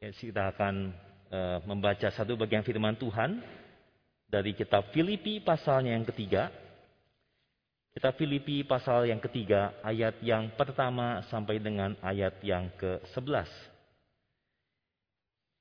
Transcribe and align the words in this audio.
Ya, 0.00 0.16
kita 0.16 0.48
akan 0.56 0.96
uh, 1.28 1.60
membaca 1.68 2.08
satu 2.08 2.32
bagian 2.32 2.64
firman 2.64 2.96
Tuhan 2.96 3.44
dari 4.32 4.56
kitab 4.56 4.88
Filipi 4.96 5.44
pasalnya 5.44 5.92
yang 5.92 6.08
ketiga. 6.08 6.48
Kitab 7.92 8.16
Filipi 8.16 8.64
pasal 8.64 9.12
yang 9.12 9.20
ketiga 9.20 9.76
ayat 9.84 10.16
yang 10.24 10.56
pertama 10.56 11.20
sampai 11.28 11.60
dengan 11.60 12.00
ayat 12.00 12.32
yang 12.40 12.72
ke-11. 12.80 13.44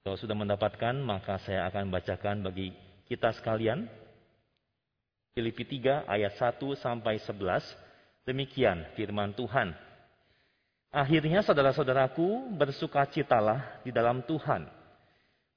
Kalau 0.08 0.16
sudah 0.16 0.38
mendapatkan 0.40 0.96
maka 1.04 1.36
saya 1.44 1.68
akan 1.68 1.92
bacakan 1.92 2.40
bagi 2.40 2.72
kita 3.12 3.36
sekalian. 3.36 3.92
Filipi 5.36 5.68
3 5.68 6.08
ayat 6.08 6.40
1 6.40 6.64
sampai 6.80 7.20
11. 7.28 8.24
Demikian 8.24 8.88
firman 8.96 9.36
Tuhan. 9.36 9.89
Akhirnya 10.90 11.46
saudara-saudaraku 11.46 12.58
bersukacitalah 12.58 13.86
di 13.86 13.94
dalam 13.94 14.26
Tuhan. 14.26 14.66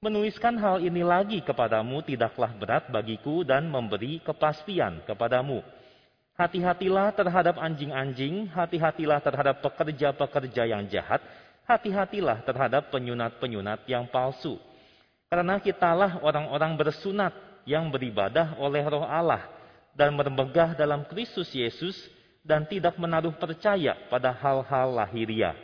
Menuliskan 0.03 0.59
hal 0.59 0.83
ini 0.83 1.01
lagi 1.01 1.41
kepadamu 1.41 2.03
tidaklah 2.05 2.51
berat 2.53 2.91
bagiku 2.91 3.41
dan 3.41 3.65
memberi 3.65 4.19
kepastian 4.21 5.01
kepadamu 5.07 5.63
Hati-hatilah 6.33 7.13
terhadap 7.13 7.61
anjing-anjing, 7.61 8.49
hati-hatilah 8.49 9.21
terhadap 9.21 9.61
pekerja-pekerja 9.61 10.65
yang 10.65 10.89
jahat, 10.89 11.21
hati-hatilah 11.69 12.41
terhadap 12.41 12.89
penyunat-penyunat 12.89 13.85
yang 13.85 14.09
palsu. 14.09 14.57
Karena 15.29 15.61
kitalah 15.61 16.17
orang-orang 16.25 16.73
bersunat 16.73 17.37
yang 17.69 17.85
beribadah 17.93 18.57
oleh 18.57 18.81
roh 18.81 19.05
Allah 19.05 19.45
dan 19.93 20.17
bermegah 20.17 20.73
dalam 20.73 21.05
Kristus 21.05 21.53
Yesus 21.53 21.93
dan 22.43 22.67
tidak 22.67 22.99
menaruh 22.99 23.33
percaya 23.39 23.95
pada 24.11 24.35
hal-hal 24.35 24.91
lahiriah. 24.91 25.55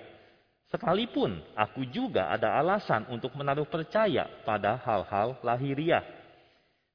Sekalipun 0.72 1.44
aku 1.54 1.84
juga 1.92 2.32
ada 2.32 2.56
alasan 2.56 3.04
untuk 3.12 3.36
menaruh 3.36 3.68
percaya 3.68 4.26
pada 4.48 4.80
hal-hal 4.80 5.36
lahiriah. 5.44 6.02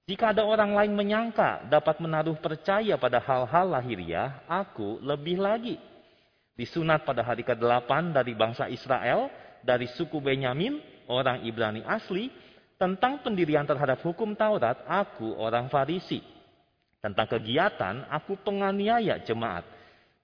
Jika 0.04 0.36
ada 0.36 0.44
orang 0.44 0.76
lain 0.76 0.92
menyangka 0.92 1.64
dapat 1.68 1.96
menaruh 2.00 2.36
percaya 2.36 2.96
pada 3.00 3.20
hal-hal 3.24 3.66
lahiriah, 3.72 4.40
aku 4.48 5.00
lebih 5.00 5.40
lagi. 5.40 5.76
Disunat 6.54 7.02
pada 7.02 7.24
hari 7.24 7.42
ke-8 7.42 8.14
dari 8.14 8.36
bangsa 8.36 8.70
Israel, 8.70 9.26
dari 9.64 9.90
suku 9.96 10.20
Benyamin, 10.22 10.78
orang 11.10 11.42
Ibrani 11.42 11.82
asli, 11.82 12.30
tentang 12.78 13.24
pendirian 13.24 13.66
terhadap 13.66 13.98
hukum 14.04 14.36
Taurat, 14.38 14.86
aku 14.86 15.34
orang 15.34 15.66
Farisi. 15.72 16.22
Tentang 17.02 17.26
kegiatan, 17.26 18.06
aku 18.06 18.38
penganiaya 18.44 19.18
jemaat. 19.24 19.73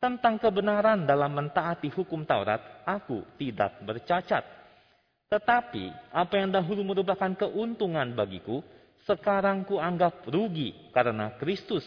Tentang 0.00 0.40
kebenaran 0.40 1.04
dalam 1.04 1.28
mentaati 1.28 1.92
hukum 1.92 2.24
Taurat, 2.24 2.88
aku 2.88 3.20
tidak 3.36 3.84
bercacat. 3.84 4.40
Tetapi, 5.28 5.92
apa 6.08 6.34
yang 6.40 6.48
dahulu 6.48 6.80
merupakan 6.80 7.28
keuntungan 7.36 8.16
bagiku, 8.16 8.64
sekarang 9.04 9.68
kuanggap 9.68 10.24
rugi 10.24 10.72
karena 10.96 11.36
Kristus. 11.36 11.84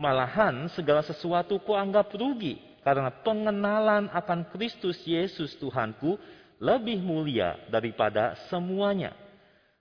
Malahan 0.00 0.72
segala 0.72 1.04
sesuatu 1.04 1.60
kuanggap 1.60 2.16
rugi 2.16 2.64
karena 2.80 3.12
pengenalan 3.12 4.08
akan 4.08 4.48
Kristus 4.48 4.96
Yesus 5.04 5.52
Tuhanku 5.60 6.16
lebih 6.56 7.04
mulia 7.04 7.60
daripada 7.68 8.40
semuanya. 8.48 9.12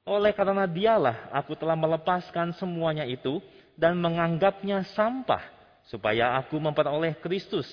Oleh 0.03 0.35
karena 0.35 0.67
dialah 0.67 1.31
aku 1.31 1.55
telah 1.55 1.79
melepaskan 1.79 2.51
semuanya 2.59 3.07
itu 3.07 3.39
dan 3.79 3.95
menganggapnya 3.95 4.83
sampah 4.91 5.56
supaya 5.87 6.35
aku 6.39 6.59
memperoleh 6.59 7.15
Kristus 7.19 7.67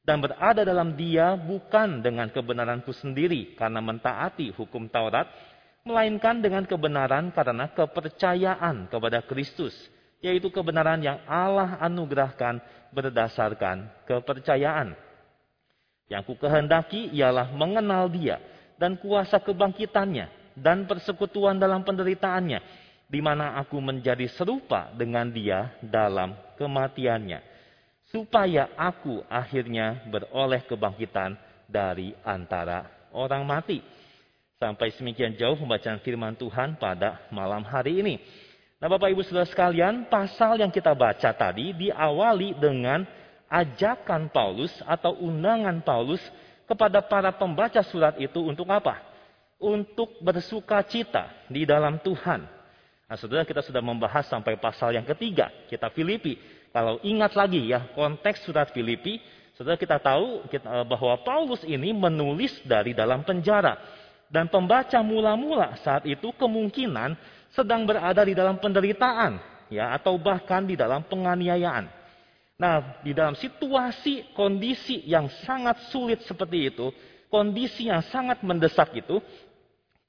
dan 0.00 0.22
berada 0.22 0.64
dalam 0.64 0.96
dia 0.96 1.36
bukan 1.36 2.00
dengan 2.00 2.32
kebenaranku 2.32 2.90
sendiri 2.96 3.54
karena 3.54 3.84
mentaati 3.84 4.50
hukum 4.56 4.88
Taurat 4.88 5.28
melainkan 5.84 6.40
dengan 6.44 6.64
kebenaran 6.68 7.32
karena 7.32 7.72
kepercayaan 7.72 8.88
kepada 8.88 9.24
Kristus, 9.24 9.72
yaitu 10.20 10.52
kebenaran 10.52 11.00
yang 11.00 11.20
Allah 11.24 11.80
anugerahkan 11.80 12.60
berdasarkan 12.92 13.88
kepercayaan. 14.04 14.92
Yang 16.10 16.22
ku 16.26 16.34
kehendaki 16.42 17.14
ialah 17.14 17.54
mengenal 17.54 18.10
dia 18.10 18.42
dan 18.76 18.98
kuasa 18.98 19.38
kebangkitannya 19.38 20.26
dan 20.58 20.84
persekutuan 20.84 21.56
dalam 21.56 21.86
penderitaannya, 21.86 22.79
di 23.10 23.18
mana 23.18 23.58
aku 23.58 23.82
menjadi 23.82 24.30
serupa 24.38 24.94
dengan 24.94 25.26
dia 25.26 25.74
dalam 25.82 26.38
kematiannya, 26.54 27.42
supaya 28.14 28.70
aku 28.78 29.26
akhirnya 29.26 30.06
beroleh 30.06 30.62
kebangkitan 30.62 31.34
dari 31.66 32.14
antara 32.22 32.86
orang 33.10 33.42
mati. 33.42 33.82
Sampai 34.62 34.94
semikian 34.94 35.34
jauh 35.34 35.58
pembacaan 35.58 35.98
firman 36.04 36.38
Tuhan 36.38 36.78
pada 36.78 37.18
malam 37.34 37.66
hari 37.66 37.98
ini. 37.98 38.22
Nah 38.78 38.86
Bapak 38.86 39.10
Ibu 39.10 39.26
Saudara 39.26 39.48
sekalian, 39.48 40.06
pasal 40.06 40.62
yang 40.62 40.70
kita 40.70 40.94
baca 40.94 41.34
tadi 41.34 41.74
diawali 41.74 42.54
dengan 42.60 43.02
ajakan 43.50 44.30
Paulus 44.30 44.70
atau 44.86 45.18
undangan 45.18 45.82
Paulus 45.82 46.22
kepada 46.68 47.02
para 47.02 47.34
pembaca 47.34 47.82
surat 47.82 48.14
itu 48.22 48.38
untuk 48.46 48.70
apa? 48.70 49.02
Untuk 49.58 50.22
bersuka 50.22 50.80
cita 50.86 51.28
di 51.50 51.66
dalam 51.66 51.98
Tuhan. 51.98 52.59
Nah 53.10 53.18
saudara 53.18 53.42
kita 53.42 53.58
sudah 53.58 53.82
membahas 53.82 54.22
sampai 54.30 54.54
pasal 54.54 54.94
yang 54.94 55.02
ketiga, 55.02 55.50
kita 55.66 55.90
Filipi. 55.90 56.38
Kalau 56.70 57.02
ingat 57.02 57.34
lagi 57.34 57.74
ya 57.74 57.90
konteks 57.98 58.46
surat 58.46 58.70
Filipi, 58.70 59.18
saudara 59.58 59.74
kita 59.74 59.98
tahu 59.98 60.46
bahwa 60.86 61.18
Paulus 61.26 61.66
ini 61.66 61.90
menulis 61.90 62.62
dari 62.62 62.94
dalam 62.94 63.26
penjara. 63.26 63.74
Dan 64.30 64.46
pembaca 64.46 65.02
mula-mula 65.02 65.74
saat 65.82 66.06
itu 66.06 66.30
kemungkinan 66.38 67.18
sedang 67.50 67.82
berada 67.82 68.22
di 68.22 68.30
dalam 68.30 68.62
penderitaan 68.62 69.42
ya 69.66 69.90
atau 69.90 70.14
bahkan 70.14 70.62
di 70.62 70.78
dalam 70.78 71.02
penganiayaan. 71.02 71.90
Nah, 72.54 73.02
di 73.02 73.10
dalam 73.10 73.34
situasi 73.34 74.30
kondisi 74.38 75.02
yang 75.02 75.26
sangat 75.42 75.90
sulit 75.90 76.22
seperti 76.30 76.70
itu, 76.70 76.94
kondisi 77.26 77.90
yang 77.90 78.06
sangat 78.06 78.38
mendesak 78.46 78.94
itu, 78.94 79.18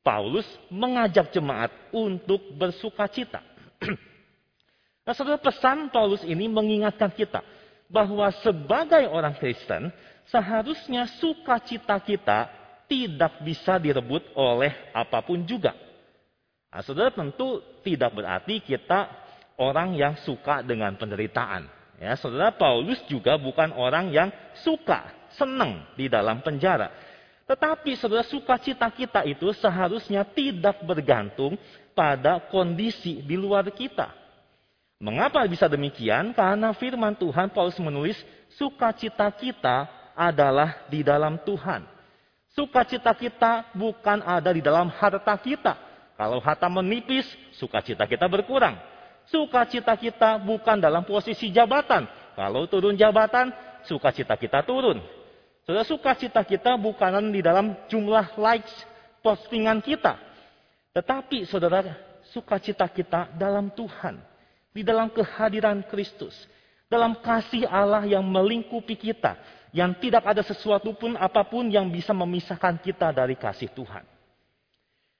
Paulus 0.01 0.45
mengajak 0.73 1.29
jemaat 1.29 1.69
untuk 1.93 2.41
bersuka 2.57 3.05
cita. 3.05 3.41
nah, 5.05 5.13
saudara 5.13 5.37
pesan 5.37 5.93
Paulus 5.93 6.25
ini 6.25 6.49
mengingatkan 6.49 7.13
kita 7.13 7.45
bahwa 7.85 8.31
sebagai 8.41 9.05
orang 9.11 9.37
Kristen, 9.37 9.93
seharusnya 10.29 11.05
sukacita 11.21 12.01
kita 12.01 12.49
tidak 12.89 13.39
bisa 13.45 13.77
direbut 13.77 14.25
oleh 14.33 14.73
apa 14.91 15.21
pun 15.21 15.43
juga. 15.45 15.75
Nah, 16.71 16.81
saudara 16.81 17.11
tentu 17.11 17.61
tidak 17.83 18.15
berarti 18.15 18.63
kita 18.63 19.11
orang 19.59 19.93
yang 19.93 20.15
suka 20.23 20.63
dengan 20.63 20.95
penderitaan. 20.95 21.67
Ya, 22.01 22.17
saudara 22.17 22.49
Paulus 22.49 22.97
juga 23.05 23.37
bukan 23.37 23.75
orang 23.77 24.09
yang 24.09 24.33
suka, 24.65 25.29
senang 25.37 25.85
di 25.93 26.09
dalam 26.09 26.41
penjara. 26.41 26.89
Tetapi 27.51 27.99
saudara 27.99 28.23
sukacita 28.23 28.87
kita 28.87 29.27
itu 29.27 29.51
seharusnya 29.59 30.23
tidak 30.23 30.79
bergantung 30.87 31.59
pada 31.91 32.39
kondisi 32.47 33.19
di 33.19 33.35
luar 33.35 33.67
kita. 33.75 34.07
Mengapa 35.03 35.43
bisa 35.51 35.67
demikian? 35.67 36.31
Karena 36.31 36.71
firman 36.71 37.11
Tuhan 37.11 37.51
Paulus 37.51 37.75
menulis 37.75 38.15
sukacita 38.55 39.27
kita 39.35 39.83
adalah 40.15 40.87
di 40.87 41.03
dalam 41.03 41.35
Tuhan. 41.43 41.83
Sukacita 42.55 43.11
kita 43.11 43.67
bukan 43.75 44.23
ada 44.23 44.55
di 44.55 44.63
dalam 44.63 44.87
harta 44.87 45.35
kita. 45.35 45.75
Kalau 46.15 46.39
harta 46.39 46.71
menipis, 46.71 47.27
sukacita 47.59 48.07
kita 48.07 48.31
berkurang. 48.31 48.79
Sukacita 49.27 49.91
kita 49.99 50.39
bukan 50.39 50.79
dalam 50.79 51.03
posisi 51.03 51.51
jabatan. 51.51 52.07
Kalau 52.31 52.63
turun 52.71 52.95
jabatan, 52.95 53.51
sukacita 53.83 54.39
kita 54.39 54.63
turun. 54.63 55.03
Saudara, 55.65 55.85
sukacita 55.85 56.41
kita 56.41 56.73
bukan 56.75 57.29
di 57.29 57.41
dalam 57.45 57.77
jumlah 57.87 58.37
likes 58.37 58.73
postingan 59.21 59.79
kita. 59.79 60.17
Tetapi 60.91 61.47
saudara, 61.47 61.95
sukacita 62.33 62.89
kita 62.89 63.31
dalam 63.37 63.69
Tuhan. 63.71 64.19
Di 64.71 64.81
dalam 64.81 65.11
kehadiran 65.11 65.83
Kristus. 65.85 66.33
Dalam 66.91 67.15
kasih 67.23 67.63
Allah 67.69 68.03
yang 68.03 68.23
melingkupi 68.23 68.99
kita 68.99 69.39
yang 69.71 69.95
tidak 69.95 70.27
ada 70.27 70.43
sesuatu 70.43 70.91
pun 70.91 71.15
apa 71.15 71.47
pun 71.47 71.71
yang 71.71 71.87
bisa 71.87 72.11
memisahkan 72.11 72.75
kita 72.83 73.15
dari 73.15 73.39
kasih 73.39 73.71
Tuhan. 73.71 74.03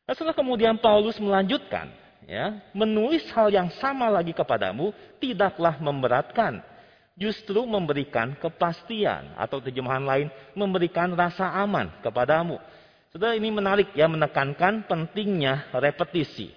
Nah, 0.04 0.12
setelah 0.12 0.36
kemudian 0.36 0.76
Paulus 0.76 1.16
melanjutkan, 1.24 1.88
ya, 2.28 2.60
menulis 2.76 3.24
hal 3.32 3.48
yang 3.48 3.72
sama 3.80 4.12
lagi 4.12 4.36
kepadamu 4.36 4.92
tidaklah 5.24 5.80
memberatkan, 5.80 6.60
justru 7.22 7.62
memberikan 7.70 8.34
kepastian 8.34 9.38
atau 9.38 9.62
terjemahan 9.62 10.02
lain 10.02 10.28
memberikan 10.58 11.14
rasa 11.14 11.54
aman 11.62 11.94
kepadamu. 12.02 12.58
Saudara 13.14 13.38
ini 13.38 13.54
menarik 13.54 13.94
ya 13.94 14.10
menekankan 14.10 14.90
pentingnya 14.90 15.70
repetisi. 15.78 16.50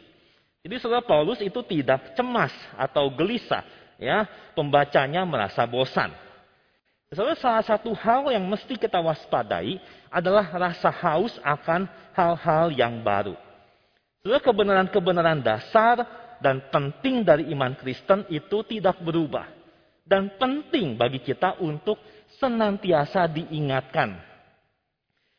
Jadi 0.65 0.81
saudara 0.81 1.05
Paulus 1.05 1.45
itu 1.45 1.61
tidak 1.69 2.17
cemas 2.17 2.55
atau 2.81 3.13
gelisah 3.13 3.61
ya 4.01 4.25
pembacanya 4.57 5.29
merasa 5.29 5.69
bosan. 5.69 6.09
Saudara, 7.13 7.37
salah 7.37 7.63
satu 7.63 7.93
hal 7.95 8.33
yang 8.33 8.43
mesti 8.49 8.75
kita 8.75 8.99
waspadai 8.99 9.79
adalah 10.09 10.49
rasa 10.51 10.89
haus 10.89 11.37
akan 11.45 11.87
hal-hal 12.17 12.75
yang 12.75 13.05
baru. 13.05 13.37
Saudara, 14.25 14.41
kebenaran-kebenaran 14.43 15.39
dasar 15.45 16.03
dan 16.43 16.65
penting 16.73 17.23
dari 17.23 17.53
iman 17.55 17.77
Kristen 17.79 18.27
itu 18.33 18.67
tidak 18.67 18.99
berubah. 19.05 19.64
Dan 20.05 20.37
penting 20.37 21.01
bagi 21.01 21.25
kita 21.25 21.57
untuk 21.65 21.97
senantiasa 22.37 23.25
diingatkan. 23.25 24.21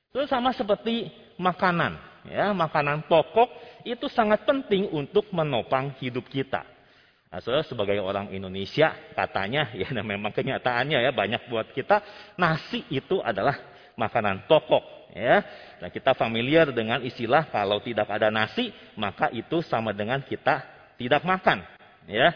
Itu 0.09 0.25
sama 0.25 0.49
seperti 0.57 1.13
makanan. 1.37 2.01
Ya, 2.25 2.49
makanan 2.57 3.05
pokok 3.05 3.53
itu 3.85 4.09
sangat 4.09 4.41
penting 4.49 4.89
untuk 4.89 5.29
menopang 5.29 5.93
hidup 6.01 6.25
kita. 6.25 6.65
Nah, 7.29 7.37
saudara 7.37 7.61
sebagai 7.61 8.01
orang 8.01 8.33
Indonesia 8.33 8.95
katanya 9.13 9.69
ya 9.77 9.91
nah, 9.93 10.01
memang 10.01 10.33
kenyataannya 10.33 11.03
ya 11.03 11.11
banyak 11.13 11.51
buat 11.51 11.69
kita 11.75 12.01
nasi 12.39 12.87
itu 12.89 13.21
adalah 13.21 13.59
makanan 13.93 14.49
pokok 14.49 15.13
ya. 15.13 15.43
Dan 15.77 15.91
kita 15.93 16.17
familiar 16.17 16.73
dengan 16.73 17.03
istilah 17.05 17.45
kalau 17.53 17.77
tidak 17.83 18.09
ada 18.09 18.33
nasi 18.33 18.73
maka 18.97 19.29
itu 19.29 19.61
sama 19.61 19.93
dengan 19.93 20.23
kita 20.25 20.65
tidak 20.97 21.21
makan 21.21 21.61
ya. 22.09 22.33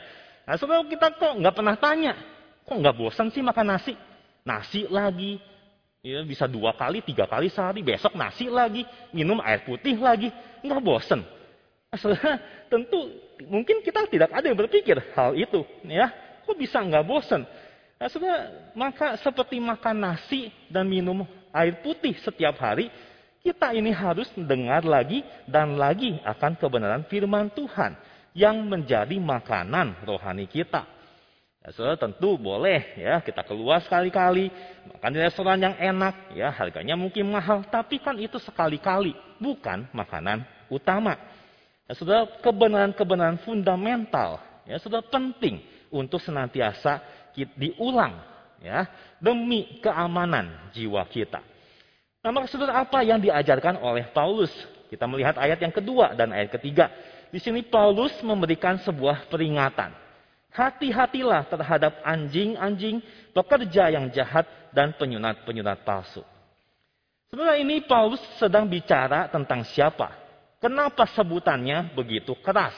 Nah, 0.49 0.57
kita 0.57 1.13
kok 1.13 1.37
nggak 1.37 1.61
pernah 1.61 1.77
tanya, 1.77 2.17
kok 2.65 2.73
nggak 2.73 2.97
bosan 2.97 3.29
sih 3.29 3.45
makan 3.45 3.69
nasi? 3.69 3.93
Nasi 4.41 4.89
lagi, 4.89 5.37
ya 6.01 6.25
bisa 6.25 6.49
dua 6.49 6.73
kali, 6.73 7.05
tiga 7.05 7.29
kali 7.29 7.53
sehari, 7.53 7.85
besok 7.85 8.17
nasi 8.17 8.49
lagi, 8.49 8.81
minum 9.13 9.37
air 9.45 9.61
putih 9.61 9.93
lagi, 10.01 10.33
nggak 10.65 10.81
bosan. 10.81 11.21
Nah, 11.93 12.01
tentu 12.65 13.13
mungkin 13.45 13.85
kita 13.85 14.09
tidak 14.09 14.33
ada 14.33 14.49
yang 14.49 14.57
berpikir 14.57 14.97
hal 15.13 15.37
itu, 15.37 15.61
ya. 15.85 16.09
Kok 16.41 16.57
bisa 16.57 16.81
nggak 16.81 17.05
bosan? 17.05 17.45
Nah, 18.01 18.09
maka 18.73 19.21
seperti 19.21 19.61
makan 19.61 20.01
nasi 20.01 20.49
dan 20.65 20.89
minum 20.89 21.29
air 21.53 21.77
putih 21.85 22.17
setiap 22.25 22.57
hari, 22.57 22.89
kita 23.45 23.69
ini 23.77 23.93
harus 23.93 24.25
dengar 24.33 24.81
lagi 24.81 25.21
dan 25.45 25.77
lagi 25.77 26.17
akan 26.25 26.57
kebenaran 26.57 27.05
firman 27.05 27.53
Tuhan 27.53 27.93
yang 28.33 28.61
menjadi 28.65 29.15
makanan 29.17 30.05
rohani 30.05 30.45
kita. 30.45 30.85
Ya, 31.59 31.75
saudara 31.75 31.99
tentu 31.99 32.39
boleh 32.39 32.95
ya 32.95 33.19
kita 33.19 33.43
keluar 33.43 33.83
sekali-kali 33.83 34.47
makan 34.95 35.11
di 35.11 35.19
restoran 35.19 35.59
yang 35.59 35.75
enak 35.75 36.31
ya 36.31 36.55
harganya 36.55 36.95
mungkin 36.95 37.27
mahal 37.27 37.67
tapi 37.67 37.99
kan 37.99 38.15
itu 38.15 38.39
sekali-kali 38.39 39.11
bukan 39.43 39.85
makanan 39.91 40.47
utama. 40.71 41.19
Ya, 41.89 41.97
sudah 41.97 42.29
kebenaran-kebenaran 42.45 43.41
fundamental, 43.41 44.37
ya 44.69 44.77
sudah 44.77 45.01
penting 45.01 45.59
untuk 45.89 46.21
senantiasa 46.21 47.01
diulang, 47.33 48.13
ya 48.61 48.85
demi 49.17 49.81
keamanan 49.81 50.69
jiwa 50.69 51.01
kita. 51.09 51.41
Nah, 52.19 52.31
maksudnya 52.35 52.75
apa 52.75 52.99
yang 53.01 53.17
diajarkan 53.17 53.79
oleh 53.79 54.05
Paulus? 54.11 54.51
Kita 54.91 55.07
melihat 55.07 55.37
ayat 55.39 55.61
yang 55.61 55.71
kedua 55.71 56.13
dan 56.13 56.35
ayat 56.35 56.51
ketiga. 56.53 56.91
Di 57.29 57.37
sini 57.37 57.61
Paulus 57.61 58.13
memberikan 58.25 58.81
sebuah 58.81 59.29
peringatan. 59.29 59.93
Hati-hatilah 60.49 61.45
terhadap 61.45 62.01
anjing-anjing, 62.01 63.05
pekerja 63.37 63.93
yang 63.93 64.09
jahat, 64.09 64.49
dan 64.73 64.93
penyunat-penyunat 64.97 65.85
palsu. 65.85 66.25
Sebenarnya 67.29 67.61
ini 67.61 67.85
Paulus 67.85 68.21
sedang 68.41 68.65
bicara 68.65 69.29
tentang 69.29 69.61
siapa? 69.61 70.09
Kenapa 70.57 71.05
sebutannya 71.13 71.93
begitu 71.93 72.33
keras? 72.41 72.73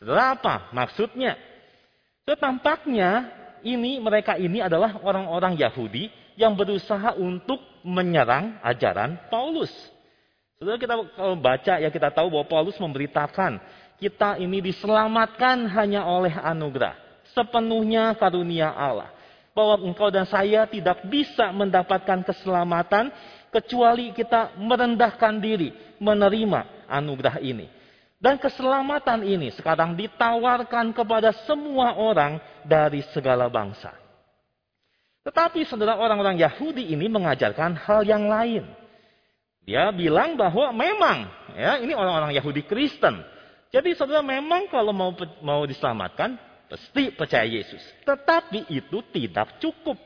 Setelah 0.00 0.32
apa 0.32 0.54
maksudnya? 0.72 1.36
Setampaknya 2.24 3.28
ini 3.60 4.00
mereka 4.00 4.40
ini 4.40 4.64
adalah 4.64 4.96
orang-orang 5.04 5.60
Yahudi 5.60 6.08
yang 6.40 6.56
berusaha 6.56 7.12
untuk 7.20 7.60
menyerang 7.84 8.56
ajaran 8.64 9.20
Paulus. 9.28 9.70
Setelah 10.56 10.80
kita 10.80 10.94
baca 11.40 11.74
ya 11.80 11.88
kita 11.92 12.08
tahu 12.12 12.32
bahwa 12.32 12.46
Paulus 12.48 12.76
memberitakan 12.80 13.60
kita 14.00 14.40
ini 14.40 14.64
diselamatkan 14.64 15.68
hanya 15.68 16.08
oleh 16.08 16.32
anugerah, 16.32 16.96
sepenuhnya 17.36 18.16
karunia 18.16 18.72
Allah. 18.72 19.12
Bahwa 19.52 19.82
engkau 19.84 20.08
dan 20.08 20.24
saya 20.24 20.64
tidak 20.64 21.04
bisa 21.10 21.52
mendapatkan 21.52 22.24
keselamatan 22.24 23.12
kecuali 23.52 24.14
kita 24.16 24.56
merendahkan 24.56 25.36
diri, 25.36 25.74
menerima 26.00 26.88
anugerah 26.88 27.42
ini. 27.44 27.68
Dan 28.20 28.36
keselamatan 28.36 29.24
ini 29.24 29.48
sekarang 29.52 29.96
ditawarkan 29.96 30.92
kepada 30.92 31.32
semua 31.44 31.96
orang 31.96 32.40
dari 32.64 33.00
segala 33.12 33.48
bangsa. 33.48 33.96
Tetapi 35.24 35.64
saudara 35.68 36.00
orang-orang 36.00 36.40
Yahudi 36.40 36.92
ini 36.92 37.08
mengajarkan 37.08 37.76
hal 37.80 38.04
yang 38.04 38.28
lain. 38.28 38.64
Dia 39.64 39.92
bilang 39.92 40.36
bahwa 40.36 40.72
memang 40.72 41.28
ya 41.56 41.80
ini 41.80 41.92
orang-orang 41.92 42.32
Yahudi 42.36 42.64
Kristen. 42.64 43.20
Jadi 43.70 43.94
saudara 43.94 44.22
memang 44.22 44.66
kalau 44.66 44.90
mau 44.90 45.14
mau 45.42 45.62
diselamatkan 45.62 46.34
pasti 46.66 47.14
percaya 47.14 47.46
Yesus. 47.46 47.82
Tetapi 48.02 48.66
itu 48.70 48.98
tidak 49.14 49.62
cukup. 49.62 49.98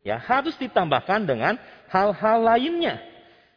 Ya 0.00 0.16
harus 0.16 0.56
ditambahkan 0.56 1.28
dengan 1.28 1.60
hal-hal 1.92 2.38
lainnya. 2.40 2.96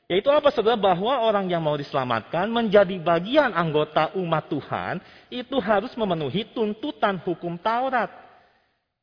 Yaitu 0.10 0.28
apa 0.34 0.50
saudara? 0.50 0.76
Bahwa 0.76 1.22
orang 1.22 1.46
yang 1.48 1.62
mau 1.62 1.78
diselamatkan 1.78 2.50
menjadi 2.50 2.98
bagian 2.98 3.54
anggota 3.54 4.10
umat 4.18 4.50
Tuhan 4.50 4.98
itu 5.30 5.56
harus 5.62 5.94
memenuhi 5.94 6.50
tuntutan 6.50 7.22
hukum 7.22 7.56
Taurat. 7.62 8.10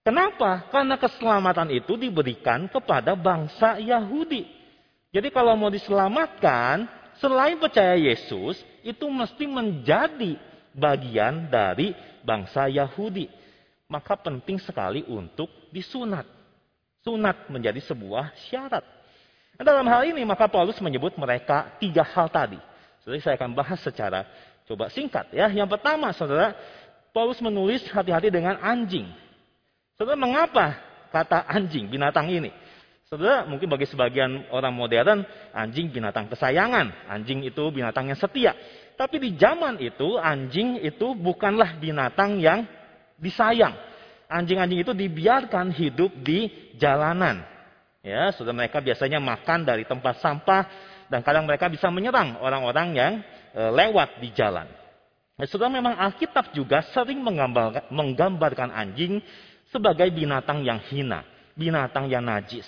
Kenapa? 0.03 0.67
Karena 0.71 0.99
keselamatan 0.99 1.71
itu 1.71 1.95
diberikan 1.95 2.67
kepada 2.67 3.15
bangsa 3.15 3.79
Yahudi. 3.79 4.47
Jadi 5.15 5.31
kalau 5.31 5.55
mau 5.55 5.71
diselamatkan, 5.71 6.87
selain 7.23 7.59
percaya 7.59 7.95
Yesus, 7.95 8.59
itu 8.87 9.11
mesti 9.11 9.51
menjadi 9.51 10.39
bagian 10.71 11.51
dari 11.51 11.91
bangsa 12.23 12.71
Yahudi. 12.71 13.27
Maka 13.91 14.15
penting 14.15 14.63
sekali 14.63 15.03
untuk 15.11 15.51
disunat. 15.75 16.27
Sunat 17.03 17.51
menjadi 17.51 17.83
sebuah 17.83 18.31
syarat. 18.51 18.83
Nah, 19.57 19.65
dalam 19.65 19.87
hal 19.91 20.07
ini 20.07 20.23
maka 20.23 20.47
Paulus 20.47 20.79
menyebut 20.79 21.15
mereka 21.19 21.75
tiga 21.83 22.07
hal 22.07 22.31
tadi. 22.31 22.59
Jadi 23.03 23.23
saya 23.23 23.35
akan 23.39 23.55
bahas 23.55 23.79
secara 23.83 24.27
coba 24.67 24.91
singkat 24.91 25.31
ya. 25.31 25.47
Yang 25.51 25.79
pertama 25.79 26.11
saudara, 26.11 26.55
Paulus 27.15 27.39
menulis 27.39 27.87
hati-hati 27.91 28.29
dengan 28.31 28.59
anjing. 28.59 29.07
Saudara 29.95 30.19
mengapa 30.19 30.77
kata 31.15 31.47
anjing 31.47 31.87
binatang 31.87 32.27
ini? 32.27 32.51
Saudara 33.07 33.47
mungkin 33.47 33.71
bagi 33.71 33.87
sebagian 33.87 34.51
orang 34.51 34.75
modern 34.75 35.23
anjing 35.55 35.95
binatang 35.95 36.27
kesayangan. 36.27 37.07
Anjing 37.07 37.47
itu 37.47 37.63
binatang 37.71 38.11
yang 38.11 38.19
setia. 38.19 38.51
Tapi 38.99 39.23
di 39.23 39.31
zaman 39.39 39.79
itu 39.79 40.19
anjing 40.19 40.83
itu 40.83 41.15
bukanlah 41.15 41.79
binatang 41.79 42.43
yang 42.43 42.67
disayang. 43.15 43.79
Anjing-anjing 44.27 44.83
itu 44.83 44.91
dibiarkan 44.91 45.71
hidup 45.71 46.11
di 46.19 46.51
jalanan. 46.83 47.47
Ya, 48.03 48.35
sudah 48.35 48.51
mereka 48.51 48.83
biasanya 48.83 49.23
makan 49.23 49.63
dari 49.63 49.87
tempat 49.87 50.19
sampah 50.19 50.67
dan 51.07 51.23
kadang 51.23 51.47
mereka 51.47 51.71
bisa 51.71 51.87
menyerang 51.95 52.43
orang-orang 52.43 52.89
yang 52.91 53.13
e, 53.55 53.63
lewat 53.71 54.19
di 54.19 54.35
jalan. 54.35 54.67
Ya, 55.39 55.47
sudah 55.47 55.71
memang 55.71 55.95
Alkitab 55.95 56.51
juga 56.51 56.83
sering 56.91 57.23
menggambarkan, 57.23 57.87
menggambarkan 57.87 58.75
anjing 58.75 59.23
sebagai 59.71 60.11
binatang 60.11 60.67
yang 60.67 60.83
hina, 60.91 61.23
binatang 61.55 62.11
yang 62.11 62.27
najis. 62.27 62.67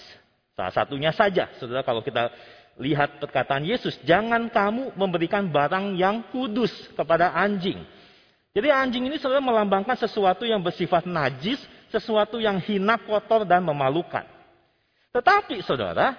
Salah 0.58 0.74
satunya 0.74 1.14
saja, 1.14 1.46
saudara 1.62 1.86
kalau 1.86 2.02
kita 2.02 2.34
lihat 2.82 3.22
perkataan 3.22 3.62
Yesus, 3.62 3.94
jangan 4.02 4.50
kamu 4.50 4.90
memberikan 4.98 5.46
barang 5.46 5.94
yang 5.94 6.26
kudus 6.34 6.74
kepada 6.98 7.30
anjing. 7.30 7.78
Jadi 8.50 8.66
anjing 8.66 9.06
ini 9.06 9.22
saudara 9.22 9.38
melambangkan 9.38 9.94
sesuatu 9.94 10.42
yang 10.42 10.58
bersifat 10.58 11.06
najis, 11.06 11.62
sesuatu 11.94 12.42
yang 12.42 12.58
hina, 12.58 12.98
kotor, 12.98 13.46
dan 13.46 13.62
memalukan. 13.62 14.26
Tetapi 15.14 15.62
saudara, 15.62 16.18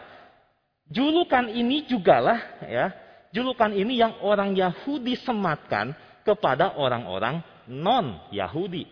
julukan 0.88 1.51
ini 1.51 1.84
jugalah 1.84 2.63
ya, 2.63 2.96
julukan 3.36 3.75
ini 3.75 4.00
yang 4.00 4.24
orang 4.24 4.55
Yahudi 4.55 5.19
sematkan 5.19 5.91
kepada 6.24 6.79
orang-orang 6.79 7.43
non-Yahudi. 7.67 8.88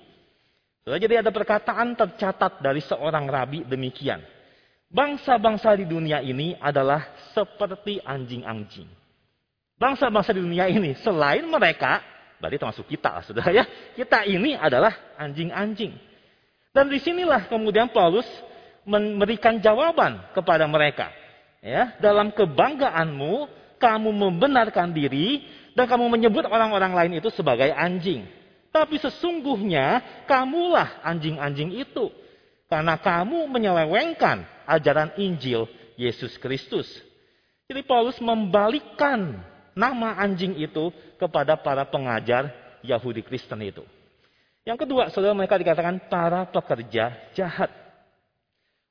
Jadi 0.83 1.15
ada 1.23 1.31
perkataan 1.31 1.95
tercatat 1.95 2.59
dari 2.59 2.83
seorang 2.83 3.23
rabi 3.31 3.63
demikian. 3.63 4.35
Bangsa-bangsa 4.87 5.75
di 5.75 5.83
dunia 5.83 6.23
ini 6.23 6.55
adalah 6.63 7.11
seperti 7.35 7.99
anjing-anjing. 7.99 8.87
Bangsa-bangsa 9.75 10.31
di 10.31 10.41
dunia 10.41 10.71
ini 10.71 10.95
selain 11.03 11.43
mereka, 11.43 11.99
berarti 12.39 12.57
termasuk 12.57 12.87
kita 12.87 13.19
saudara 13.27 13.51
ya. 13.51 13.67
Kita 13.93 14.23
ini 14.23 14.55
adalah 14.55 14.95
anjing-anjing. 15.19 15.91
Dan 16.71 16.87
di 16.87 17.03
sinilah 17.03 17.51
kemudian 17.51 17.91
Paulus 17.91 18.25
memberikan 18.87 19.59
jawaban 19.59 20.23
kepada 20.31 20.63
mereka. 20.65 21.11
Ya, 21.59 21.99
dalam 21.99 22.31
kebanggaanmu, 22.31 23.49
kamu 23.81 24.09
membenarkan 24.09 24.95
diri 24.95 25.43
dan 25.75 25.85
kamu 25.85 26.07
menyebut 26.09 26.47
orang-orang 26.47 26.95
lain 26.95 27.19
itu 27.19 27.27
sebagai 27.35 27.69
anjing. 27.75 28.25
Tapi 28.71 28.97
sesungguhnya 29.03 30.23
kamulah 30.29 31.03
anjing-anjing 31.03 31.75
itu. 31.75 32.07
Karena 32.67 32.99
kamu 32.99 33.47
menyelewengkan 33.47 34.43
ajaran 34.67 35.15
Injil 35.15 35.71
Yesus 35.95 36.35
Kristus. 36.35 36.87
Jadi 37.67 37.83
Paulus 37.83 38.19
membalikkan 38.19 39.39
nama 39.71 40.19
anjing 40.19 40.55
itu 40.59 40.91
kepada 41.15 41.55
para 41.59 41.87
pengajar 41.87 42.51
Yahudi 42.83 43.23
Kristen 43.23 43.59
itu. 43.63 43.83
Yang 44.67 44.83
kedua, 44.83 45.07
saudara 45.11 45.31
mereka 45.31 45.55
dikatakan 45.55 46.11
para 46.11 46.43
pekerja 46.47 47.15
jahat. 47.31 47.71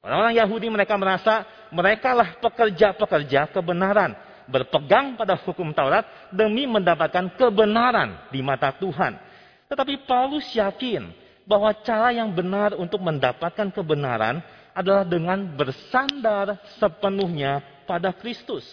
Orang-orang 0.01 0.39
Yahudi 0.41 0.73
mereka 0.73 0.97
merasa 0.97 1.45
mereka 1.69 2.17
lah 2.17 2.37
pekerja-pekerja 2.41 3.53
kebenaran. 3.53 4.17
Berpegang 4.47 5.19
pada 5.19 5.35
hukum 5.35 5.75
Taurat 5.75 6.07
demi 6.31 6.65
mendapatkan 6.71 7.35
kebenaran 7.35 8.31
di 8.31 8.41
mata 8.41 8.71
Tuhan. 8.71 9.19
Tetapi 9.67 10.07
Paulus 10.07 10.47
yakin 10.55 11.11
bahwa 11.47 11.71
cara 11.87 12.11
yang 12.11 12.35
benar 12.35 12.75
untuk 12.75 12.99
mendapatkan 13.01 13.71
kebenaran 13.71 14.43
adalah 14.77 15.07
dengan 15.07 15.41
bersandar 15.57 16.61
sepenuhnya 16.77 17.65
pada 17.89 18.13
Kristus. 18.13 18.67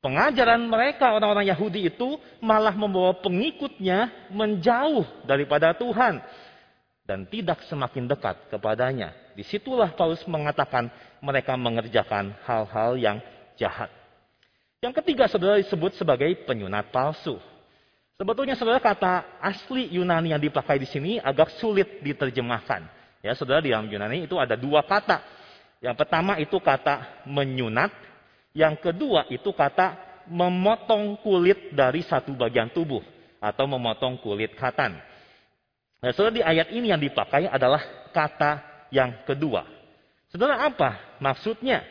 Pengajaran 0.00 0.64
mereka 0.64 1.12
orang-orang 1.12 1.48
Yahudi 1.50 1.90
itu 1.90 2.16
malah 2.40 2.72
membawa 2.72 3.16
pengikutnya 3.20 4.28
menjauh 4.30 5.04
daripada 5.24 5.74
Tuhan 5.74 6.20
dan 7.04 7.28
tidak 7.28 7.64
semakin 7.68 8.08
dekat 8.08 8.36
kepadanya. 8.48 9.12
Di 9.36 9.44
situlah 9.44 9.92
Paulus 9.92 10.24
mengatakan 10.28 10.88
mereka 11.20 11.56
mengerjakan 11.56 12.36
hal-hal 12.44 12.96
yang 12.96 13.18
jahat. 13.56 13.88
Yang 14.84 15.00
ketiga 15.00 15.24
saudara 15.24 15.56
disebut 15.56 15.96
sebagai 15.96 16.28
penyunat 16.44 16.92
palsu. 16.92 17.40
Sebetulnya 18.14 18.54
saudara 18.54 18.78
kata 18.78 19.42
asli 19.42 19.90
Yunani 19.90 20.30
yang 20.30 20.42
dipakai 20.42 20.78
di 20.78 20.86
sini 20.86 21.18
agak 21.18 21.58
sulit 21.58 21.98
diterjemahkan. 21.98 22.86
Ya, 23.24 23.34
saudara 23.34 23.58
di 23.58 23.74
dalam 23.74 23.90
Yunani 23.90 24.30
itu 24.30 24.38
ada 24.38 24.54
dua 24.54 24.86
kata. 24.86 25.18
Yang 25.82 25.96
pertama 25.98 26.38
itu 26.38 26.56
kata 26.62 27.26
menyunat 27.26 27.90
yang 28.54 28.78
kedua 28.78 29.26
itu 29.28 29.50
kata 29.50 29.98
memotong 30.30 31.18
kulit 31.20 31.74
dari 31.74 32.06
satu 32.06 32.32
bagian 32.38 32.70
tubuh 32.70 33.02
atau 33.42 33.66
memotong 33.66 34.16
kulit 34.22 34.54
khatan. 34.54 34.94
Nah, 35.98 36.10
saudara 36.14 36.38
di 36.38 36.42
ayat 36.44 36.70
ini 36.70 36.94
yang 36.94 37.02
dipakai 37.02 37.50
adalah 37.50 37.82
kata 38.14 38.62
yang 38.94 39.26
kedua. 39.26 39.66
Saudara 40.30 40.62
apa 40.62 41.18
maksudnya? 41.18 41.82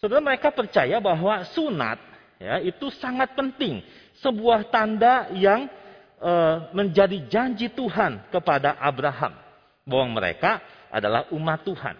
Saudara 0.00 0.24
mereka 0.24 0.48
percaya 0.48 0.96
bahwa 0.98 1.44
sunat 1.52 2.00
ya 2.40 2.56
itu 2.64 2.88
sangat 2.96 3.36
penting, 3.36 3.84
sebuah 4.24 4.72
tanda 4.72 5.28
yang 5.36 5.68
e, 6.16 6.32
menjadi 6.72 7.20
janji 7.28 7.68
Tuhan 7.68 8.24
kepada 8.32 8.80
Abraham 8.80 9.36
bahwa 9.84 10.06
mereka 10.16 10.64
adalah 10.88 11.28
umat 11.30 11.60
Tuhan. 11.62 11.96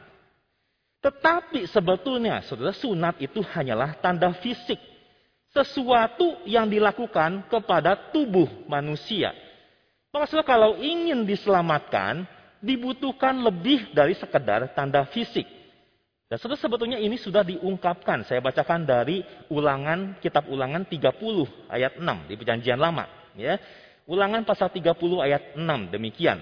Tetapi 1.00 1.64
sebetulnya, 1.68 2.44
saudara, 2.44 2.76
sunat 2.76 3.16
itu 3.20 3.40
hanyalah 3.40 3.96
tanda 4.00 4.32
fisik. 4.36 4.76
Sesuatu 5.50 6.44
yang 6.44 6.68
dilakukan 6.68 7.48
kepada 7.48 8.12
tubuh 8.12 8.46
manusia. 8.68 9.32
Maka 10.12 10.28
saudara, 10.28 10.46
kalau 10.46 10.76
ingin 10.76 11.24
diselamatkan, 11.24 12.28
dibutuhkan 12.60 13.32
lebih 13.40 13.90
dari 13.96 14.12
sekedar 14.12 14.68
tanda 14.76 15.08
fisik. 15.08 15.48
Dan 16.30 16.38
sebetulnya 16.38 17.02
ini 17.02 17.18
sudah 17.18 17.42
diungkapkan. 17.42 18.22
Saya 18.22 18.38
bacakan 18.38 18.86
dari 18.86 19.26
ulangan, 19.50 20.14
kitab 20.22 20.46
ulangan 20.46 20.86
30 20.86 21.10
ayat 21.66 21.98
6 21.98 22.30
di 22.30 22.34
perjanjian 22.38 22.78
lama. 22.78 23.10
Ya. 23.34 23.58
Ulangan 24.06 24.46
pasal 24.46 24.70
30 24.70 24.94
ayat 25.26 25.58
6 25.58 25.90
demikian 25.90 26.38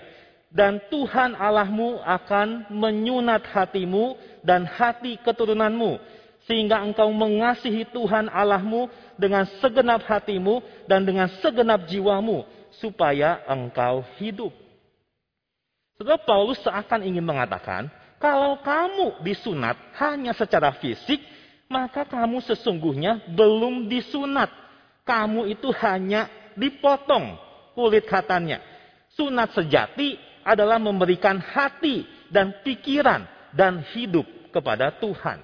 dan 0.49 0.81
Tuhan 0.89 1.37
Allahmu 1.37 2.01
akan 2.01 2.73
menyunat 2.73 3.45
hatimu 3.53 4.17
dan 4.41 4.65
hati 4.65 5.21
keturunanmu 5.21 6.01
sehingga 6.49 6.81
engkau 6.81 7.13
mengasihi 7.13 7.85
Tuhan 7.93 8.33
Allahmu 8.33 8.89
dengan 9.21 9.45
segenap 9.61 10.01
hatimu 10.09 10.65
dan 10.89 11.05
dengan 11.05 11.29
segenap 11.45 11.85
jiwamu 11.85 12.49
supaya 12.81 13.45
engkau 13.45 14.01
hidup. 14.17 14.53
Saudara 16.01 16.17
Paulus 16.25 16.63
seakan 16.65 17.05
ingin 17.05 17.27
mengatakan, 17.27 17.93
kalau 18.19 18.59
kamu 18.59 19.23
disunat 19.23 19.79
hanya 20.03 20.35
secara 20.35 20.75
fisik, 20.83 21.23
maka 21.71 22.03
kamu 22.03 22.43
sesungguhnya 22.43 23.31
belum 23.31 23.87
disunat. 23.87 24.51
Kamu 25.07 25.47
itu 25.47 25.71
hanya 25.79 26.27
dipotong 26.59 27.39
kulit 27.79 28.05
katanya. 28.11 28.59
Sunat 29.15 29.55
sejati 29.55 30.19
adalah 30.43 30.83
memberikan 30.83 31.39
hati 31.39 32.03
dan 32.29 32.59
pikiran 32.67 33.23
dan 33.55 33.87
hidup 33.95 34.27
kepada 34.51 34.91
Tuhan. 34.99 35.39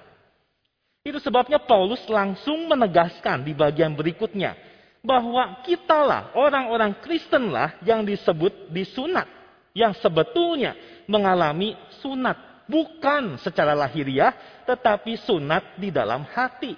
Itu 1.05 1.21
sebabnya 1.21 1.61
Paulus 1.61 2.01
langsung 2.11 2.67
menegaskan 2.67 3.45
di 3.45 3.55
bagian 3.55 3.95
berikutnya 3.95 4.57
bahwa 5.05 5.61
kitalah 5.63 6.33
orang-orang 6.33 6.97
Kristenlah 6.99 7.77
yang 7.85 8.01
disebut 8.01 8.73
disunat 8.73 9.29
yang 9.77 9.93
sebetulnya 10.01 10.73
mengalami 11.05 11.77
sunat 12.01 12.54
bukan 12.65 13.37
secara 13.41 13.73
lahiriah 13.73 14.33
tetapi 14.65 15.17
sunat 15.23 15.77
di 15.77 15.89
dalam 15.93 16.25
hati. 16.25 16.73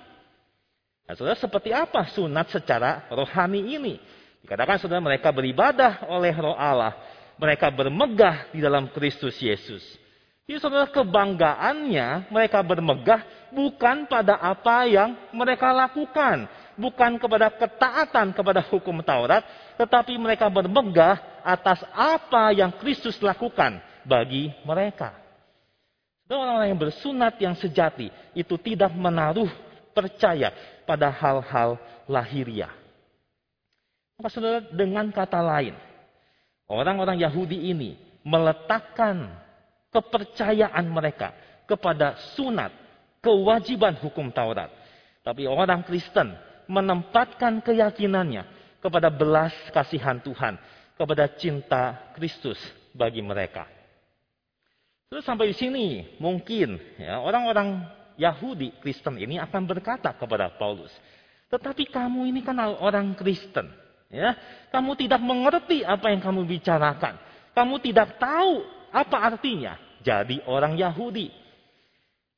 Nah, 1.08 1.16
saudara 1.16 1.40
seperti 1.40 1.72
apa 1.72 2.04
sunat 2.12 2.52
secara 2.52 3.08
rohani 3.12 3.80
ini? 3.80 3.96
Dikatakan 4.44 4.80
saudara 4.80 5.00
mereka 5.00 5.32
beribadah 5.32 6.04
oleh 6.12 6.36
roh 6.36 6.56
Allah 6.56 6.96
mereka 7.38 7.70
bermegah 7.70 8.50
di 8.52 8.60
dalam 8.60 8.90
Kristus 8.92 9.38
Yesus. 9.38 9.86
Jadi 10.48 10.58
saudara 10.64 10.88
kebanggaannya 10.90 12.32
mereka 12.32 12.64
bermegah 12.64 13.22
bukan 13.54 14.10
pada 14.10 14.40
apa 14.42 14.90
yang 14.90 15.14
mereka 15.32 15.72
lakukan. 15.72 16.50
Bukan 16.78 17.18
kepada 17.18 17.50
ketaatan 17.50 18.38
kepada 18.38 18.62
hukum 18.70 19.02
Taurat. 19.02 19.42
Tetapi 19.78 20.14
mereka 20.18 20.46
bermegah 20.50 21.18
atas 21.42 21.82
apa 21.94 22.54
yang 22.54 22.74
Kristus 22.80 23.18
lakukan 23.20 23.82
bagi 24.06 24.54
mereka. 24.64 25.27
Orang-orang 26.28 26.70
yang 26.76 26.82
bersunat 26.82 27.34
yang 27.40 27.56
sejati 27.56 28.12
itu 28.36 28.56
tidak 28.60 28.92
menaruh 28.92 29.48
percaya 29.96 30.52
pada 30.84 31.08
hal-hal 31.08 31.80
lahiriah. 32.06 32.72
Maka 34.20 34.28
saudara 34.34 34.60
dengan 34.60 35.08
kata 35.14 35.40
lain, 35.40 35.76
Orang-orang 36.68 37.24
Yahudi 37.24 37.72
ini 37.72 37.96
meletakkan 38.28 39.32
kepercayaan 39.88 40.84
mereka 40.92 41.32
kepada 41.64 42.20
sunat, 42.36 42.76
kewajiban 43.24 43.96
hukum 44.04 44.28
Taurat. 44.36 44.68
Tapi 45.24 45.48
orang 45.48 45.80
Kristen 45.88 46.36
menempatkan 46.68 47.64
keyakinannya 47.64 48.44
kepada 48.84 49.08
belas 49.08 49.56
kasihan 49.72 50.20
Tuhan, 50.20 50.60
kepada 51.00 51.32
cinta 51.40 52.12
Kristus 52.20 52.60
bagi 52.92 53.24
mereka. 53.24 53.77
Terus 55.08 55.24
sampai 55.24 55.52
di 55.52 55.56
sini 55.56 55.86
mungkin 56.20 56.76
ya, 57.00 57.24
orang-orang 57.24 57.80
Yahudi 58.20 58.76
Kristen 58.84 59.16
ini 59.16 59.40
akan 59.40 59.64
berkata 59.64 60.12
kepada 60.12 60.52
Paulus, 60.60 60.92
tetapi 61.48 61.88
kamu 61.88 62.28
ini 62.28 62.44
kan 62.44 62.60
orang 62.60 63.16
Kristen. 63.16 63.72
Ya, 64.08 64.40
kamu 64.72 64.96
tidak 64.96 65.20
mengerti 65.20 65.84
apa 65.84 66.08
yang 66.12 66.24
kamu 66.24 66.48
bicarakan. 66.48 67.20
Kamu 67.52 67.76
tidak 67.84 68.16
tahu 68.16 68.64
apa 68.88 69.18
artinya 69.20 69.76
jadi 70.00 70.40
orang 70.48 70.80
Yahudi. 70.80 71.28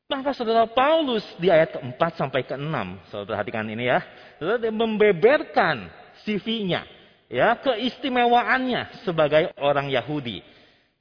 Maka 0.10 0.34
saudara 0.34 0.66
Paulus 0.66 1.22
di 1.38 1.54
ayat 1.54 1.78
keempat 1.78 2.18
sampai 2.18 2.42
ke-6, 2.42 2.74
saudara 3.14 3.38
perhatikan 3.38 3.70
ini 3.70 3.86
ya. 3.86 4.02
Saudara 4.42 4.74
membeberkan 4.74 5.94
CV-nya, 6.26 6.90
ya, 7.30 7.54
keistimewaannya 7.62 9.06
sebagai 9.06 9.54
orang 9.62 9.94
Yahudi. 9.94 10.42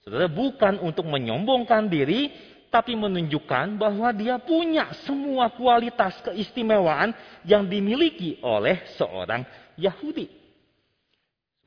Saudara 0.09 0.25
bukan 0.25 0.81
untuk 0.81 1.05
menyombongkan 1.05 1.85
diri, 1.85 2.33
tapi 2.73 2.97
menunjukkan 2.97 3.77
bahwa 3.77 4.09
dia 4.17 4.41
punya 4.41 4.89
semua 5.05 5.53
kualitas 5.53 6.17
keistimewaan 6.25 7.13
yang 7.45 7.69
dimiliki 7.69 8.41
oleh 8.41 8.89
seorang 8.97 9.45
Yahudi. 9.77 10.33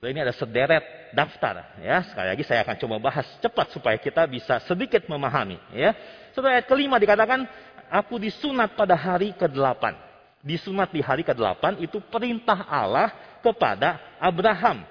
Ini 0.02 0.26
ada 0.26 0.34
sederet 0.34 1.14
daftar 1.14 1.78
ya. 1.86 2.02
Sekali 2.10 2.34
lagi 2.34 2.42
saya 2.42 2.66
akan 2.66 2.74
coba 2.82 2.98
bahas 2.98 3.30
cepat 3.38 3.70
supaya 3.70 4.02
kita 4.02 4.26
bisa 4.26 4.58
sedikit 4.66 5.06
memahami 5.06 5.62
ya. 5.78 5.94
Setelah 6.34 6.58
ayat 6.58 6.66
kelima 6.66 6.98
dikatakan 6.98 7.46
aku 7.94 8.18
disunat 8.18 8.74
pada 8.74 8.98
hari 8.98 9.38
ke-8. 9.38 9.94
Disunat 10.42 10.90
di 10.90 11.06
hari 11.06 11.22
ke-8 11.22 11.78
itu 11.86 12.02
perintah 12.10 12.66
Allah 12.66 13.14
kepada 13.46 14.02
Abraham. 14.18 14.82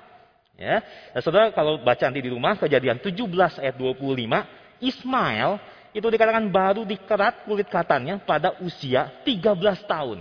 Ya. 0.60 0.84
Nah, 1.16 1.20
saudara 1.24 1.48
kalau 1.56 1.80
baca 1.80 2.04
nanti 2.04 2.20
di 2.20 2.28
rumah 2.28 2.52
kejadian 2.60 3.00
17 3.00 3.16
ayat 3.64 3.80
25, 3.80 4.44
Ismail 4.84 5.56
itu 5.96 6.04
dikatakan 6.04 6.44
baru 6.52 6.84
dikerat 6.84 7.48
kulit 7.48 7.64
katanya 7.72 8.20
pada 8.20 8.60
usia 8.60 9.08
13 9.24 9.56
tahun. 9.88 10.20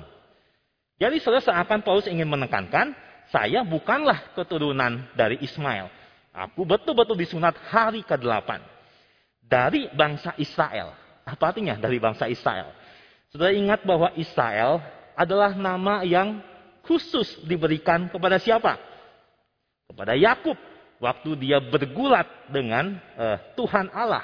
Jadi 0.95 1.19
saudara 1.19 1.43
seakan 1.43 1.83
Paulus 1.83 2.07
ingin 2.07 2.31
menekankan 2.31 2.95
saya 3.35 3.67
bukanlah 3.67 4.31
keturunan 4.31 5.11
dari 5.13 5.43
Ismail. 5.43 5.91
Aku 6.31 6.63
betul-betul 6.63 7.19
disunat 7.19 7.59
hari 7.67 7.99
ke-8. 8.07 8.79
dari 9.49 9.89
bangsa 9.97 10.37
Israel. 10.37 10.93
Apa 11.25 11.49
artinya 11.49 11.73
dari 11.73 11.97
bangsa 11.97 12.29
Israel? 12.29 12.69
Sudah 13.33 13.49
ingat 13.49 13.81
bahwa 13.81 14.13
Israel 14.13 14.77
adalah 15.17 15.57
nama 15.57 16.05
yang 16.05 16.37
khusus 16.85 17.41
diberikan 17.49 18.13
kepada 18.13 18.37
siapa? 18.37 18.77
Kepada 19.89 20.13
Yakub 20.13 20.55
waktu 21.01 21.33
dia 21.39 21.57
bergulat 21.57 22.29
dengan 22.53 22.95
uh, 23.17 23.37
Tuhan 23.57 23.89
Allah. 23.89 24.23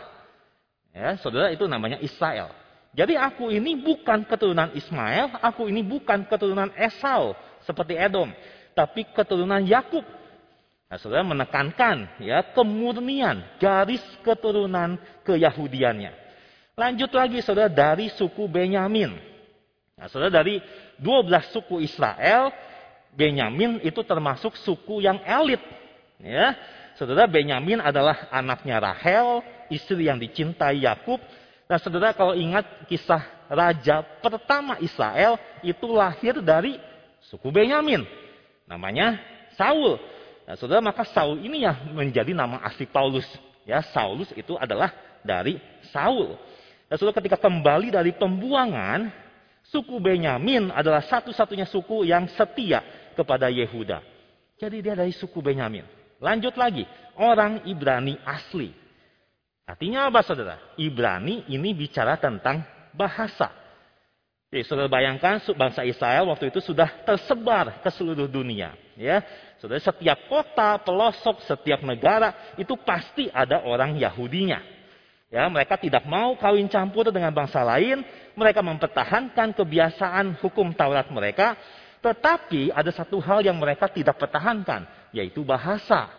Ya, 0.94 1.18
saudara 1.20 1.52
itu 1.52 1.66
namanya 1.66 2.00
Israel. 2.00 2.54
Jadi 2.96 3.20
aku 3.20 3.52
ini 3.52 3.76
bukan 3.76 4.24
keturunan 4.24 4.72
Ismail, 4.72 5.36
aku 5.44 5.68
ini 5.68 5.84
bukan 5.84 6.24
keturunan 6.32 6.72
Esau 6.80 7.36
seperti 7.68 8.00
Edom, 8.00 8.32
tapi 8.72 9.04
keturunan 9.12 9.60
Yakub. 9.68 10.08
Nah, 10.88 10.96
saudara 10.96 11.28
menekankan 11.28 12.24
ya 12.24 12.40
kemurnian 12.56 13.44
garis 13.60 14.04
keturunan 14.24 14.96
keyahudiannya. 15.28 16.14
Lanjut 16.80 17.12
lagi 17.12 17.44
saudara 17.44 17.68
dari 17.68 18.08
suku 18.16 18.48
Benyamin. 18.48 19.12
Nah, 20.00 20.08
saudara 20.08 20.44
dari 20.44 20.64
12 20.96 21.52
suku 21.52 21.84
Israel, 21.84 22.52
Benyamin 23.16 23.80
itu 23.82 24.04
termasuk 24.04 24.54
suku 24.60 25.00
yang 25.02 25.24
elit. 25.24 25.64
Ya, 26.20 26.56
saudara 27.00 27.28
Benyamin 27.28 27.80
adalah 27.80 28.28
anaknya 28.32 28.80
Rahel, 28.80 29.44
istri 29.72 30.08
yang 30.08 30.20
dicintai 30.20 30.84
Yakub. 30.84 31.20
Nah, 31.66 31.80
saudara 31.80 32.12
kalau 32.12 32.36
ingat 32.36 32.68
kisah 32.86 33.24
raja 33.50 34.04
pertama 34.22 34.78
Israel 34.84 35.40
itu 35.64 35.88
lahir 35.90 36.38
dari 36.44 36.78
suku 37.32 37.50
Benyamin. 37.50 38.06
Namanya 38.68 39.18
Saul. 39.56 39.98
Nah, 40.46 40.56
saudara 40.60 40.84
maka 40.84 41.08
Saul 41.10 41.42
ini 41.42 41.66
ya 41.66 41.74
menjadi 41.90 42.36
nama 42.36 42.62
asli 42.62 42.86
Paulus. 42.86 43.26
Ya, 43.66 43.82
Saulus 43.82 44.30
itu 44.38 44.54
adalah 44.60 44.94
dari 45.26 45.58
Saul. 45.90 46.38
Dan 46.86 47.02
saudara 47.02 47.18
ketika 47.18 47.42
kembali 47.42 47.90
dari 47.90 48.14
pembuangan, 48.14 49.10
suku 49.74 49.98
Benyamin 49.98 50.70
adalah 50.70 51.02
satu-satunya 51.02 51.66
suku 51.66 52.06
yang 52.06 52.30
setia 52.38 52.86
kepada 53.16 53.48
Yehuda. 53.48 54.04
Jadi 54.60 54.84
dia 54.84 54.96
dari 54.96 55.16
suku 55.16 55.40
Benyamin. 55.40 55.88
Lanjut 56.20 56.56
lagi, 56.56 56.84
orang 57.20 57.64
Ibrani 57.68 58.16
asli. 58.24 58.72
Artinya 59.66 60.08
apa 60.08 60.22
saudara? 60.22 60.62
Ibrani 60.78 61.50
ini 61.50 61.74
bicara 61.74 62.16
tentang 62.22 62.62
bahasa. 62.94 63.52
Jadi 64.54 64.62
saudara 64.64 64.88
bayangkan 64.88 65.42
bangsa 65.58 65.84
Israel 65.84 66.32
waktu 66.32 66.48
itu 66.54 66.64
sudah 66.64 66.88
tersebar 67.04 67.82
ke 67.84 67.90
seluruh 67.92 68.30
dunia. 68.30 68.78
Ya, 68.96 69.20
saudara 69.60 69.82
setiap 69.82 70.32
kota, 70.32 70.80
pelosok, 70.80 71.44
setiap 71.44 71.84
negara 71.84 72.56
itu 72.56 72.78
pasti 72.80 73.28
ada 73.34 73.66
orang 73.66 74.00
Yahudinya. 74.00 74.64
Ya, 75.34 75.50
mereka 75.52 75.76
tidak 75.76 76.08
mau 76.08 76.38
kawin 76.40 76.72
campur 76.72 77.12
dengan 77.12 77.34
bangsa 77.36 77.60
lain, 77.66 78.06
mereka 78.38 78.64
mempertahankan 78.64 79.52
kebiasaan 79.52 80.40
hukum 80.40 80.72
Taurat 80.72 81.10
mereka, 81.12 81.60
tetapi 82.04 82.72
ada 82.72 82.92
satu 82.92 83.20
hal 83.22 83.44
yang 83.44 83.58
mereka 83.60 83.88
tidak 83.92 84.16
pertahankan, 84.20 84.88
yaitu 85.16 85.44
bahasa. 85.44 86.12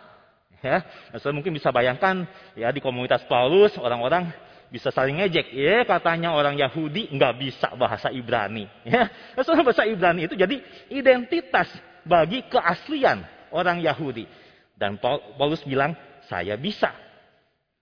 Ya, 0.57 0.81
nah, 1.13 1.19
saya 1.21 1.33
mungkin 1.37 1.53
bisa 1.53 1.69
bayangkan 1.69 2.25
ya 2.57 2.73
di 2.73 2.81
komunitas 2.81 3.21
Paulus 3.29 3.77
orang-orang 3.77 4.33
bisa 4.73 4.89
saling 4.89 5.21
ngejek, 5.21 5.53
ya 5.53 5.85
katanya 5.85 6.33
orang 6.33 6.57
Yahudi 6.57 7.13
nggak 7.13 7.33
bisa 7.37 7.67
bahasa 7.77 8.09
Ibrani. 8.09 8.65
Ya, 8.83 9.07
soalnya 9.45 9.63
bahasa 9.63 9.85
Ibrani 9.85 10.25
itu 10.25 10.33
jadi 10.33 10.59
identitas 10.89 11.69
bagi 12.03 12.41
keaslian 12.49 13.21
orang 13.53 13.79
Yahudi. 13.79 14.25
Dan 14.73 14.97
Paulus 15.01 15.61
bilang 15.65 15.93
saya 16.25 16.57
bisa. 16.57 16.91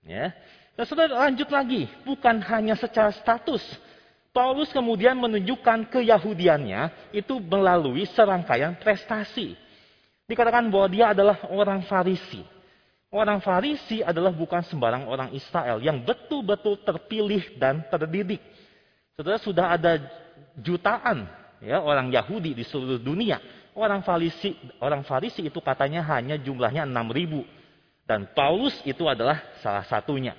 Ya, 0.06 0.36
dan 0.76 0.84
saudara 0.84 1.28
lanjut 1.28 1.48
lagi, 1.48 1.88
bukan 2.04 2.44
hanya 2.44 2.76
secara 2.76 3.16
status. 3.16 3.64
Paulus 4.36 4.68
kemudian 4.76 5.16
menunjukkan 5.16 5.88
keyahudiannya 5.96 7.16
itu 7.16 7.40
melalui 7.40 8.04
serangkaian 8.12 8.76
prestasi. 8.76 9.56
Dikatakan 10.28 10.68
bahwa 10.68 10.92
dia 10.92 11.16
adalah 11.16 11.48
orang 11.48 11.88
Farisi. 11.88 12.44
Orang 13.08 13.40
Farisi 13.40 14.04
adalah 14.04 14.36
bukan 14.36 14.60
sembarang 14.68 15.08
orang 15.08 15.32
Israel 15.32 15.80
yang 15.80 16.04
betul-betul 16.04 16.84
terpilih 16.84 17.56
dan 17.56 17.88
terdidik. 17.88 18.44
Saudara 19.16 19.40
sudah 19.40 19.72
ada 19.72 20.04
jutaan 20.60 21.32
ya 21.64 21.80
orang 21.80 22.12
Yahudi 22.12 22.52
di 22.52 22.68
seluruh 22.68 23.00
dunia. 23.00 23.40
Orang 23.72 24.04
Farisi, 24.04 24.52
orang 24.84 25.08
Farisi 25.08 25.48
itu 25.48 25.64
katanya 25.64 26.04
hanya 26.12 26.36
jumlahnya 26.36 26.84
6000 26.84 27.44
dan 28.04 28.28
Paulus 28.36 28.76
itu 28.84 29.08
adalah 29.08 29.40
salah 29.64 29.88
satunya. 29.88 30.36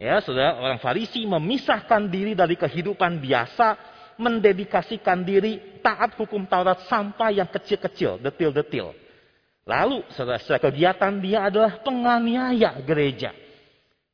Ya, 0.00 0.18
saudara, 0.24 0.58
orang 0.58 0.80
Farisi 0.82 1.22
memisahkan 1.22 2.08
diri 2.10 2.32
dari 2.34 2.58
kehidupan 2.58 3.22
biasa, 3.22 3.76
mendedikasikan 4.18 5.22
diri 5.22 5.80
taat 5.84 6.16
hukum 6.18 6.44
Taurat 6.48 6.84
sampai 6.90 7.38
yang 7.38 7.48
kecil-kecil, 7.48 8.18
detil-detil. 8.18 8.96
Lalu, 9.62 10.02
saudara, 10.16 10.42
kegiatan 10.58 11.12
dia 11.22 11.46
adalah 11.46 11.78
penganiaya 11.86 12.82
gereja. 12.82 13.30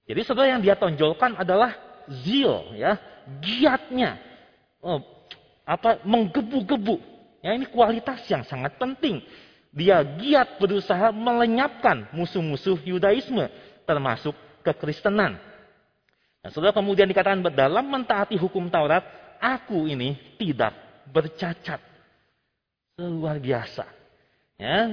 Jadi, 0.04 0.20
saudara, 0.24 0.52
yang 0.52 0.60
dia 0.60 0.76
tonjolkan 0.76 1.40
adalah 1.40 1.72
zil, 2.24 2.76
ya, 2.76 3.00
giatnya, 3.40 4.20
oh, 4.84 5.00
apa, 5.64 6.04
menggebu-gebu. 6.04 7.00
Ya, 7.40 7.56
ini 7.56 7.64
kualitas 7.70 8.24
yang 8.28 8.44
sangat 8.44 8.76
penting. 8.76 9.24
Dia 9.72 10.00
giat 10.02 10.58
berusaha 10.58 11.12
melenyapkan 11.12 12.08
musuh-musuh 12.12 12.80
Yudaisme, 12.84 13.48
termasuk 13.88 14.36
kekristenan. 14.64 15.47
Nah, 16.38 16.50
saudara 16.54 16.70
kemudian 16.70 17.10
dikatakan 17.10 17.42
dalam 17.50 17.86
mentaati 17.90 18.38
hukum 18.38 18.70
Taurat, 18.70 19.02
aku 19.42 19.90
ini 19.90 20.14
tidak 20.38 20.74
bercacat. 21.10 21.82
Luar 22.98 23.38
biasa. 23.38 23.86
Ya, 24.58 24.86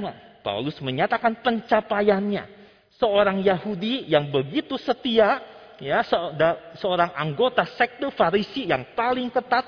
Paulus 0.45 0.77
menyatakan 0.81 1.41
pencapaiannya. 1.41 2.65
Seorang 2.95 3.43
Yahudi 3.43 4.08
yang 4.08 4.31
begitu 4.31 4.77
setia, 4.79 5.41
ya, 5.81 5.99
seorang 6.79 7.12
anggota 7.17 7.65
sekte 7.75 8.08
Farisi 8.13 8.69
yang 8.69 8.86
paling 8.95 9.27
ketat 9.34 9.65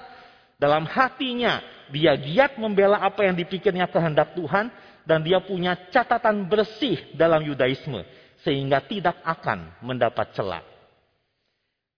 dalam 0.58 0.88
hatinya, 0.88 1.60
dia 1.92 2.16
giat 2.16 2.56
membela 2.62 3.02
apa 3.04 3.26
yang 3.26 3.36
dipikirnya 3.36 3.90
kehendak 3.90 4.34
Tuhan 4.34 4.72
dan 5.04 5.20
dia 5.24 5.44
punya 5.44 5.76
catatan 5.94 6.48
bersih 6.48 7.00
dalam 7.16 7.44
Yudaisme 7.46 8.04
sehingga 8.42 8.80
tidak 8.84 9.18
akan 9.26 9.76
mendapat 9.82 10.32
celah. 10.34 10.77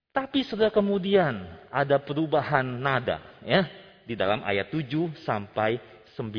Tapi 0.09 0.41
sudah 0.41 0.73
kemudian 0.73 1.45
ada 1.69 2.01
perubahan 2.01 2.65
nada 2.65 3.21
ya 3.45 3.69
di 4.09 4.17
dalam 4.17 4.41
ayat 4.41 4.73
7 4.73 5.13
sampai 5.21 5.77
9. 6.17 6.33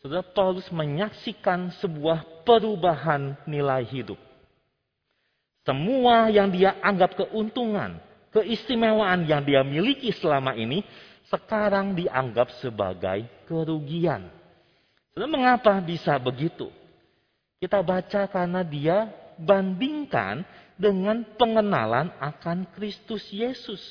Saudara 0.00 0.24
Paulus 0.24 0.70
menyaksikan 0.72 1.74
sebuah 1.82 2.46
perubahan 2.46 3.36
nilai 3.44 3.84
hidup. 3.84 4.16
Semua 5.66 6.32
yang 6.32 6.48
dia 6.48 6.80
anggap 6.80 7.20
keuntungan, 7.20 8.00
keistimewaan 8.32 9.28
yang 9.28 9.44
dia 9.44 9.60
miliki 9.60 10.08
selama 10.16 10.56
ini 10.56 10.80
sekarang 11.28 11.92
dianggap 11.92 12.48
sebagai 12.64 13.28
kerugian. 13.44 14.30
Saudara 15.12 15.28
mengapa 15.28 15.76
bisa 15.84 16.16
begitu? 16.16 16.72
Kita 17.60 17.84
baca 17.84 18.24
karena 18.24 18.64
dia 18.64 19.04
bandingkan 19.36 20.48
dengan 20.80 21.20
pengenalan 21.36 22.08
akan 22.16 22.64
Kristus 22.72 23.20
Yesus. 23.28 23.84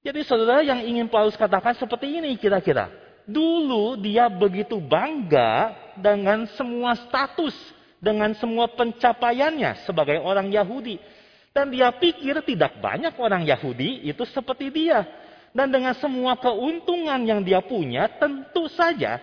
Jadi 0.00 0.24
saudara 0.24 0.64
yang 0.64 0.80
ingin 0.82 1.06
Paulus 1.06 1.36
katakan 1.36 1.76
seperti 1.76 2.08
ini 2.08 2.34
kira-kira. 2.40 2.88
Dulu 3.22 4.00
dia 4.02 4.26
begitu 4.26 4.82
bangga 4.82 5.76
dengan 5.94 6.48
semua 6.58 6.98
status, 7.06 7.54
dengan 8.02 8.34
semua 8.34 8.66
pencapaiannya 8.72 9.86
sebagai 9.86 10.18
orang 10.18 10.50
Yahudi. 10.50 10.98
Dan 11.52 11.70
dia 11.70 11.92
pikir 11.92 12.42
tidak 12.42 12.80
banyak 12.80 13.14
orang 13.20 13.46
Yahudi 13.46 14.08
itu 14.08 14.24
seperti 14.26 14.72
dia. 14.72 15.06
Dan 15.52 15.68
dengan 15.68 15.92
semua 16.00 16.34
keuntungan 16.40 17.20
yang 17.22 17.44
dia 17.44 17.60
punya, 17.60 18.08
tentu 18.16 18.66
saja 18.72 19.20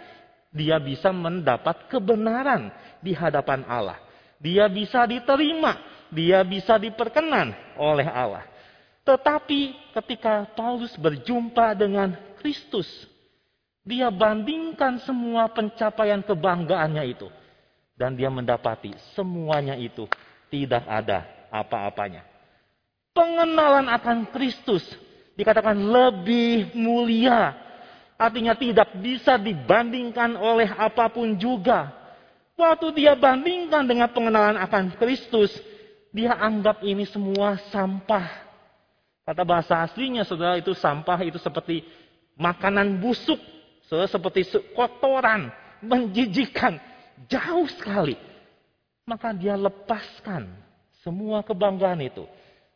dia 0.53 0.77
bisa 0.77 1.09
mendapat 1.09 1.89
kebenaran 1.89 2.69
di 3.01 3.17
hadapan 3.17 3.65
Allah. 3.65 3.97
Dia 4.39 4.71
bisa 4.71 5.03
diterima 5.03 5.98
dia 6.09 6.41
bisa 6.45 6.77
diperkenan 6.77 7.53
oleh 7.77 8.05
Allah. 8.05 8.45
Tetapi 9.05 9.73
ketika 9.97 10.45
Paulus 10.53 10.93
berjumpa 10.93 11.73
dengan 11.73 12.13
Kristus, 12.37 12.85
dia 13.81 14.13
bandingkan 14.13 15.01
semua 15.01 15.49
pencapaian 15.49 16.21
kebanggaannya 16.21 17.03
itu. 17.09 17.27
Dan 17.97 18.15
dia 18.15 18.31
mendapati 18.31 18.95
semuanya 19.17 19.75
itu 19.75 20.07
tidak 20.47 20.85
ada 20.87 21.27
apa-apanya. 21.51 22.23
Pengenalan 23.11 23.91
akan 23.91 24.29
Kristus 24.31 24.85
dikatakan 25.35 25.75
lebih 25.75 26.71
mulia. 26.77 27.57
Artinya 28.19 28.55
tidak 28.55 28.93
bisa 28.99 29.35
dibandingkan 29.39 30.35
oleh 30.35 30.69
apa 30.75 31.07
pun 31.11 31.35
juga. 31.35 31.91
Waktu 32.59 32.91
dia 32.99 33.15
bandingkan 33.15 33.87
dengan 33.87 34.11
pengenalan 34.11 34.59
akan 34.59 34.99
Kristus, 34.99 35.49
Dia 36.09 36.33
anggap 36.37 36.81
ini 36.81 37.05
semua 37.05 37.57
sampah. 37.69 38.49
Kata 39.25 39.45
bahasa 39.45 39.77
aslinya 39.85 40.25
saudara 40.25 40.57
itu 40.57 40.73
sampah 40.73 41.21
itu 41.21 41.37
seperti 41.37 41.85
makanan 42.33 42.97
busuk. 42.97 43.37
Saudara 43.85 44.09
seperti 44.09 44.45
kotoran, 44.73 45.53
menjijikan. 45.85 46.81
Jauh 47.29 47.69
sekali. 47.77 48.17
Maka 49.05 49.33
dia 49.33 49.53
lepaskan 49.53 50.49
semua 51.05 51.45
kebanggaan 51.45 52.01
itu. 52.01 52.25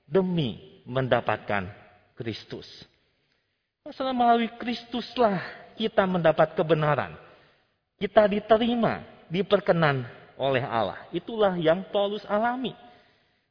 Demi 0.05 0.81
mendapatkan 0.85 1.69
Kristus. 2.13 2.69
Saudara 3.89 4.13
melalui 4.13 4.49
Kristuslah 4.61 5.41
kita 5.73 6.05
mendapat 6.05 6.53
kebenaran. 6.53 7.17
Kita 7.97 8.29
diterima, 8.29 9.01
diperkenan 9.31 10.05
oleh 10.37 10.61
Allah. 10.61 11.07
Itulah 11.09 11.57
yang 11.57 11.81
Paulus 11.89 12.25
alami. 12.29 12.75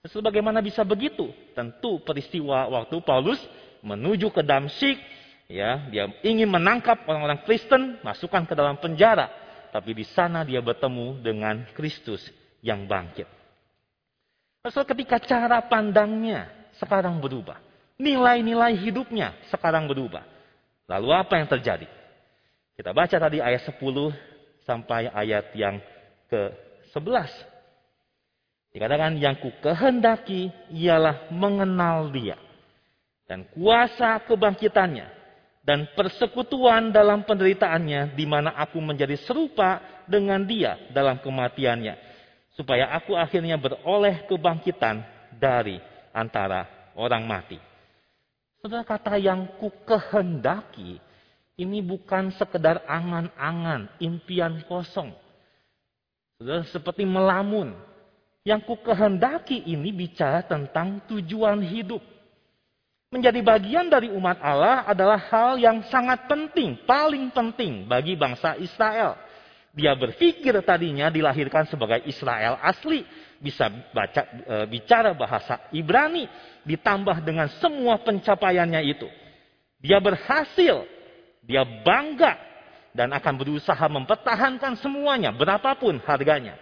Sebagaimana 0.02 0.58
bisa 0.58 0.82
begitu? 0.82 1.30
Tentu 1.54 2.02
peristiwa 2.02 2.66
waktu 2.66 2.98
Paulus 3.06 3.38
menuju 3.86 4.34
ke 4.34 4.42
Damsyik, 4.42 4.98
ya, 5.46 5.78
dia 5.94 6.10
ingin 6.26 6.50
menangkap 6.50 7.06
orang-orang 7.06 7.46
Kristen, 7.46 8.02
masukkan 8.02 8.42
ke 8.42 8.58
dalam 8.58 8.82
penjara. 8.82 9.30
Tapi 9.70 9.94
di 9.94 10.02
sana 10.02 10.42
dia 10.42 10.58
bertemu 10.58 11.22
dengan 11.22 11.62
Kristus 11.70 12.18
yang 12.66 12.82
bangkit. 12.90 13.30
So, 14.74 14.82
ketika 14.82 15.22
cara 15.22 15.62
pandangnya 15.62 16.50
sekarang 16.82 17.22
berubah. 17.22 17.62
Nilai-nilai 17.94 18.74
hidupnya 18.82 19.38
sekarang 19.54 19.86
berubah. 19.86 20.26
Lalu 20.90 21.08
apa 21.14 21.38
yang 21.38 21.46
terjadi? 21.46 21.86
Kita 22.74 22.90
baca 22.90 23.16
tadi 23.22 23.38
ayat 23.38 23.62
10 23.70 23.78
sampai 24.66 25.06
ayat 25.14 25.54
yang 25.54 25.78
ke-11. 26.26 27.51
Dikatakan 28.72 29.20
yang 29.20 29.36
ku 29.36 29.52
kehendaki 29.60 30.48
ialah 30.72 31.28
mengenal 31.28 32.08
dia. 32.08 32.40
Dan 33.28 33.44
kuasa 33.52 34.16
kebangkitannya. 34.24 35.20
Dan 35.62 35.86
persekutuan 35.94 36.90
dalam 36.90 37.22
penderitaannya 37.22 38.18
di 38.18 38.26
mana 38.26 38.50
aku 38.58 38.82
menjadi 38.82 39.14
serupa 39.22 39.78
dengan 40.10 40.42
dia 40.42 40.74
dalam 40.90 41.20
kematiannya. 41.22 41.94
Supaya 42.56 42.90
aku 42.96 43.14
akhirnya 43.14 43.60
beroleh 43.60 44.26
kebangkitan 44.26 45.04
dari 45.38 45.78
antara 46.10 46.66
orang 46.96 47.22
mati. 47.24 47.60
Saudara 48.58 48.82
kata 48.82 49.18
yang 49.20 49.46
ku 49.60 49.70
kehendaki 49.86 50.98
ini 51.60 51.84
bukan 51.84 52.32
sekedar 52.34 52.82
angan-angan, 52.88 53.92
impian 54.00 54.64
kosong. 54.66 55.12
Seperti 56.72 57.06
melamun, 57.06 57.76
yang 58.42 58.62
ku 58.62 58.74
kehendaki 58.78 59.62
ini 59.70 59.94
bicara 59.94 60.42
tentang 60.42 61.02
tujuan 61.06 61.62
hidup. 61.62 62.02
Menjadi 63.12 63.44
bagian 63.44 63.92
dari 63.92 64.08
umat 64.08 64.40
Allah 64.40 64.88
adalah 64.88 65.20
hal 65.28 65.60
yang 65.60 65.84
sangat 65.92 66.24
penting, 66.26 66.80
paling 66.88 67.28
penting 67.28 67.84
bagi 67.84 68.16
bangsa 68.16 68.56
Israel. 68.56 69.20
Dia 69.72 69.92
berpikir 69.96 70.52
tadinya 70.64 71.08
dilahirkan 71.12 71.68
sebagai 71.68 72.04
Israel 72.08 72.56
asli, 72.60 73.04
bisa 73.40 73.68
baca 73.92 74.22
e, 74.24 74.54
bicara 74.68 75.12
bahasa 75.12 75.60
Ibrani, 75.72 76.28
ditambah 76.64 77.20
dengan 77.24 77.52
semua 77.60 78.00
pencapaiannya 78.00 78.80
itu. 78.84 79.08
Dia 79.80 80.00
berhasil, 80.00 80.88
dia 81.44 81.64
bangga 81.84 82.36
dan 82.96 83.12
akan 83.12 83.34
berusaha 83.36 83.84
mempertahankan 83.92 84.76
semuanya 84.80 85.32
berapapun 85.32 86.00
harganya. 86.04 86.56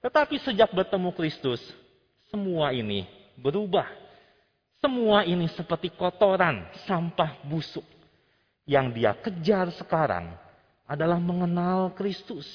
Tetapi 0.00 0.40
sejak 0.40 0.72
bertemu 0.72 1.12
Kristus, 1.12 1.60
semua 2.32 2.72
ini 2.72 3.04
berubah. 3.36 3.84
Semua 4.80 5.28
ini 5.28 5.44
seperti 5.52 5.92
kotoran, 5.92 6.64
sampah 6.88 7.36
busuk. 7.44 7.84
Yang 8.64 8.86
dia 8.96 9.12
kejar 9.12 9.68
sekarang 9.76 10.32
adalah 10.88 11.20
mengenal 11.20 11.92
Kristus. 11.92 12.48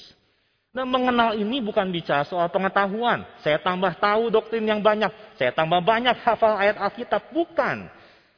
Dan 0.74 0.90
mengenal 0.90 1.38
ini 1.38 1.62
bukan 1.62 1.86
bicara 1.88 2.26
soal 2.26 2.50
pengetahuan. 2.50 3.22
Saya 3.40 3.62
tambah 3.62 3.94
tahu 3.96 4.28
doktrin 4.28 4.66
yang 4.66 4.82
banyak. 4.82 5.08
Saya 5.38 5.54
tambah 5.54 5.78
banyak 5.80 6.18
hafal 6.20 6.58
ayat 6.58 6.76
Alkitab. 6.82 7.30
Bukan. 7.30 7.86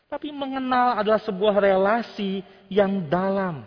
Tapi 0.07 0.31
mengenal 0.31 1.01
adalah 1.01 1.19
sebuah 1.25 1.59
relasi 1.59 2.45
yang 2.69 3.09
dalam. 3.09 3.65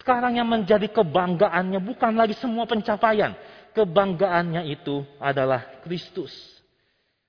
Sekarang 0.00 0.40
yang 0.40 0.48
menjadi 0.48 0.88
kebanggaannya 0.88 1.78
bukan 1.84 2.16
lagi 2.16 2.32
semua 2.40 2.64
pencapaian 2.64 3.36
kebanggaannya 3.78 4.66
itu 4.66 5.06
adalah 5.22 5.78
Kristus. 5.86 6.34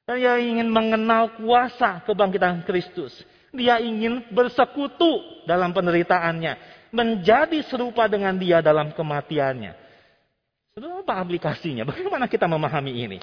Dia 0.10 0.42
ingin 0.42 0.66
mengenal 0.66 1.38
kuasa 1.38 2.02
kebangkitan 2.02 2.66
Kristus. 2.66 3.14
Dia 3.54 3.78
ingin 3.78 4.26
bersekutu 4.34 5.46
dalam 5.46 5.70
penderitaannya. 5.70 6.82
Menjadi 6.90 7.62
serupa 7.70 8.10
dengan 8.10 8.34
dia 8.34 8.66
dalam 8.66 8.90
kematiannya. 8.90 9.78
Sudah 10.74 11.06
apa 11.06 11.22
aplikasinya? 11.22 11.86
Bagaimana 11.90 12.26
kita 12.26 12.50
memahami 12.50 12.94
ini? 13.06 13.20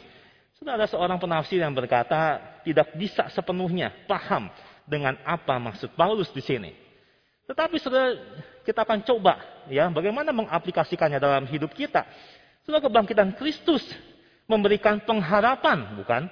Sudah 0.55 0.79
ada 0.79 0.87
seorang 0.87 1.19
penafsir 1.19 1.59
yang 1.59 1.75
berkata 1.75 2.39
tidak 2.63 2.95
bisa 2.95 3.27
sepenuhnya 3.35 3.91
paham 4.07 4.47
dengan 4.87 5.19
apa 5.27 5.59
maksud 5.59 5.93
Paulus 5.99 6.31
di 6.31 6.41
sini. 6.41 6.71
Tetapi 7.51 7.77
sudah 7.83 8.15
kita 8.67 8.83
akan 8.83 9.07
coba 9.07 9.39
ya 9.71 9.87
bagaimana 9.91 10.35
mengaplikasikannya 10.35 11.19
dalam 11.19 11.47
hidup 11.47 11.71
kita. 11.75 12.07
Setelah 12.67 12.83
kebangkitan 12.83 13.31
Kristus 13.39 13.87
memberikan 14.51 14.99
pengharapan, 14.99 16.03
bukan? 16.03 16.27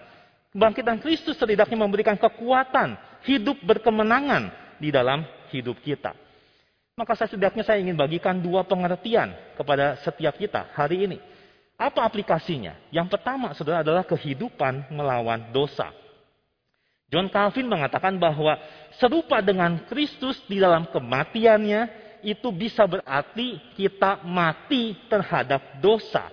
Kebangkitan 0.51 0.99
Kristus 0.99 1.39
setidaknya 1.39 1.79
memberikan 1.79 2.19
kekuatan, 2.19 2.99
hidup 3.23 3.55
berkemenangan 3.63 4.51
di 4.83 4.91
dalam 4.91 5.23
hidup 5.55 5.79
kita. 5.79 6.11
Maka 6.99 7.15
saya 7.15 7.31
setidaknya 7.31 7.63
saya 7.63 7.79
ingin 7.79 7.95
bagikan 7.95 8.43
dua 8.43 8.67
pengertian 8.67 9.31
kepada 9.55 9.95
setiap 10.03 10.35
kita 10.35 10.75
hari 10.75 11.07
ini. 11.07 11.23
Apa 11.79 12.03
aplikasinya? 12.03 12.75
Yang 12.91 13.15
pertama, 13.15 13.55
saudara, 13.55 13.87
adalah 13.87 14.03
kehidupan 14.03 14.91
melawan 14.91 15.55
dosa. 15.55 15.95
John 17.15 17.31
Calvin 17.31 17.71
mengatakan 17.71 18.19
bahwa 18.19 18.59
serupa 18.99 19.39
dengan 19.39 19.87
Kristus 19.87 20.43
di 20.51 20.59
dalam 20.59 20.91
kematiannya, 20.91 22.04
itu 22.25 22.49
bisa 22.51 22.89
berarti 22.89 23.61
kita 23.77 24.25
mati 24.25 24.97
terhadap 25.07 25.79
dosa. 25.79 26.33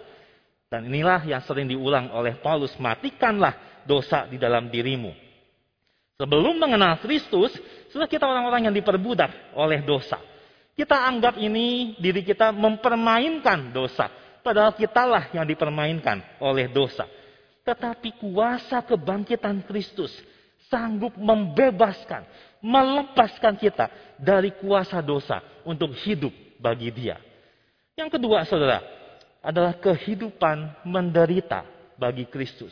Dan 0.71 0.87
inilah 0.87 1.19
yang 1.27 1.43
sering 1.43 1.67
diulang 1.67 2.09
oleh 2.15 2.39
Paulus, 2.39 2.71
matikanlah 2.79 3.83
dosa 3.83 4.23
di 4.31 4.39
dalam 4.39 4.71
dirimu. 4.71 5.11
Sebelum 6.15 6.55
mengenal 6.55 7.01
Kristus, 7.03 7.51
sudah 7.91 8.07
kita 8.07 8.23
orang-orang 8.23 8.71
yang 8.71 8.75
diperbudak 8.75 9.57
oleh 9.57 9.83
dosa. 9.83 10.21
Kita 10.71 11.03
anggap 11.03 11.35
ini 11.35 11.99
diri 11.99 12.23
kita 12.23 12.55
mempermainkan 12.55 13.75
dosa. 13.75 14.07
Padahal 14.39 14.73
kitalah 14.73 15.29
yang 15.35 15.43
dipermainkan 15.43 16.41
oleh 16.41 16.71
dosa. 16.71 17.05
Tetapi 17.61 18.17
kuasa 18.17 18.81
kebangkitan 18.81 19.61
Kristus 19.67 20.13
sanggup 20.71 21.11
membebaskan, 21.19 22.23
melepaskan 22.63 23.59
kita 23.59 23.91
dari 24.15 24.55
kuasa 24.55 25.03
dosa 25.03 25.43
untuk 25.67 25.91
hidup 26.07 26.31
bagi 26.63 26.87
dia. 26.89 27.19
Yang 27.99 28.15
kedua, 28.15 28.47
saudara, 28.47 28.79
adalah 29.43 29.75
kehidupan 29.75 30.87
menderita 30.87 31.67
bagi 31.99 32.23
Kristus. 32.31 32.71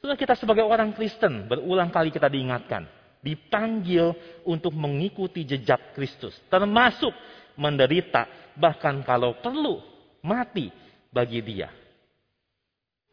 Saudara 0.00 0.16
kita 0.16 0.34
sebagai 0.34 0.64
orang 0.64 0.96
Kristen, 0.96 1.44
berulang 1.44 1.92
kali 1.92 2.08
kita 2.08 2.26
diingatkan, 2.32 2.88
dipanggil 3.20 4.16
untuk 4.48 4.72
mengikuti 4.72 5.44
jejak 5.44 5.92
Kristus, 5.92 6.34
termasuk 6.48 7.12
menderita, 7.54 8.26
bahkan 8.56 9.04
kalau 9.06 9.38
perlu 9.38 9.78
mati 10.24 10.72
bagi 11.12 11.38
dia. 11.44 11.70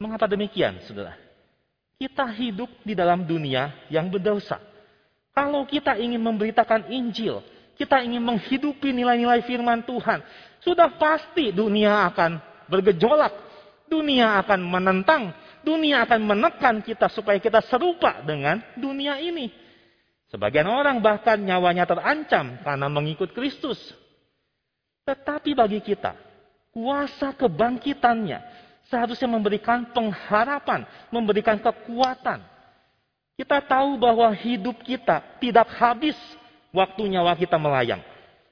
Mengapa 0.02 0.26
demikian, 0.26 0.82
saudara? 0.90 1.21
Kita 2.02 2.26
hidup 2.34 2.82
di 2.82 2.98
dalam 2.98 3.30
dunia 3.30 3.86
yang 3.94 4.10
berdosa. 4.10 4.58
Kalau 5.38 5.70
kita 5.70 6.02
ingin 6.02 6.18
memberitakan 6.18 6.90
Injil, 6.90 7.46
kita 7.78 8.02
ingin 8.02 8.26
menghidupi 8.26 8.90
nilai-nilai 8.90 9.46
firman 9.46 9.86
Tuhan, 9.86 10.26
sudah 10.66 10.98
pasti 10.98 11.54
dunia 11.54 12.10
akan 12.10 12.42
bergejolak. 12.66 13.54
Dunia 13.86 14.42
akan 14.42 14.66
menentang, 14.66 15.30
dunia 15.62 16.02
akan 16.02 16.26
menekan 16.26 16.82
kita 16.82 17.06
supaya 17.14 17.38
kita 17.38 17.62
serupa 17.70 18.26
dengan 18.26 18.58
dunia 18.82 19.22
ini. 19.22 19.54
Sebagian 20.34 20.66
orang 20.66 21.06
bahkan 21.06 21.38
nyawanya 21.38 21.86
terancam 21.86 22.66
karena 22.66 22.88
mengikut 22.90 23.30
Kristus. 23.30 23.78
Tetapi 25.06 25.54
bagi 25.54 25.86
kita, 25.86 26.18
kuasa 26.74 27.36
kebangkitannya 27.38 28.51
seharusnya 28.92 29.32
memberikan 29.32 29.88
pengharapan, 29.96 30.84
memberikan 31.08 31.56
kekuatan. 31.56 32.44
Kita 33.40 33.64
tahu 33.64 33.96
bahwa 33.96 34.28
hidup 34.36 34.84
kita 34.84 35.24
tidak 35.40 35.72
habis 35.80 36.14
waktu 36.76 37.08
nyawa 37.08 37.34
kita 37.40 37.56
melayang. 37.56 38.04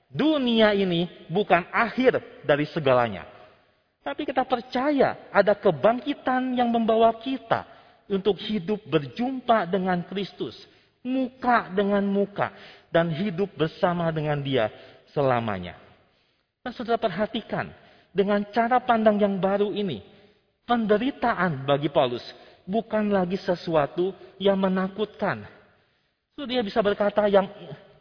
Dunia 0.09 0.73
ini 0.73 1.05
bukan 1.29 1.67
akhir 1.69 2.17
dari 2.47 2.65
segalanya. 2.71 3.27
Tapi 4.01 4.25
kita 4.25 4.41
percaya 4.47 5.29
ada 5.29 5.53
kebangkitan 5.53 6.55
yang 6.57 6.71
membawa 6.71 7.13
kita 7.19 7.67
untuk 8.09 8.41
hidup 8.41 8.81
berjumpa 8.89 9.69
dengan 9.69 10.01
Kristus, 10.07 10.57
muka 11.05 11.69
dengan 11.69 12.01
muka, 12.01 12.49
dan 12.89 13.13
hidup 13.13 13.53
bersama 13.53 14.09
dengan 14.09 14.41
Dia 14.41 14.73
selamanya. 15.13 15.77
Dan 16.65 16.73
saudara 16.73 16.97
perhatikan, 16.97 17.69
dengan 18.09 18.41
cara 18.49 18.81
pandang 18.81 19.21
yang 19.21 19.37
baru 19.37 19.69
ini, 19.69 20.01
penderitaan 20.69 21.65
bagi 21.65 21.89
Paulus 21.89 22.21
bukan 22.69 23.09
lagi 23.09 23.41
sesuatu 23.41 24.13
yang 24.37 24.61
menakutkan. 24.61 25.41
So, 26.37 26.45
dia 26.45 26.61
bisa 26.61 26.85
berkata 26.85 27.25
yang 27.25 27.49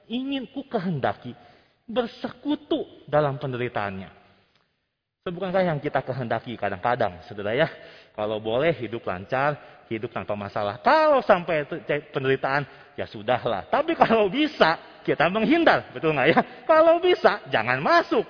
ingin 0.05 0.45
ku 0.53 0.69
kehendaki 0.69 1.33
bersekutu 1.89 2.85
dalam 3.09 3.41
penderitaannya. 3.41 4.13
Bukankah 5.29 5.61
yang 5.61 5.77
kita 5.77 6.01
kehendaki 6.01 6.57
kadang-kadang, 6.57 7.21
saudara 7.29 7.53
ya? 7.53 7.69
Kalau 8.17 8.41
boleh 8.41 8.73
hidup 8.81 9.05
lancar, 9.05 9.85
hidup 9.93 10.09
tanpa 10.09 10.33
masalah. 10.33 10.81
Kalau 10.81 11.21
sampai 11.21 11.69
penderitaan, 12.09 12.65
ya 12.97 13.05
sudahlah. 13.05 13.69
Tapi 13.69 13.93
kalau 13.93 14.33
bisa, 14.33 14.81
kita 15.05 15.29
menghindar, 15.29 15.93
betul 15.93 16.17
nggak 16.17 16.29
ya? 16.33 16.41
Kalau 16.65 16.97
bisa, 16.97 17.45
jangan 17.53 17.77
masuk. 17.77 18.25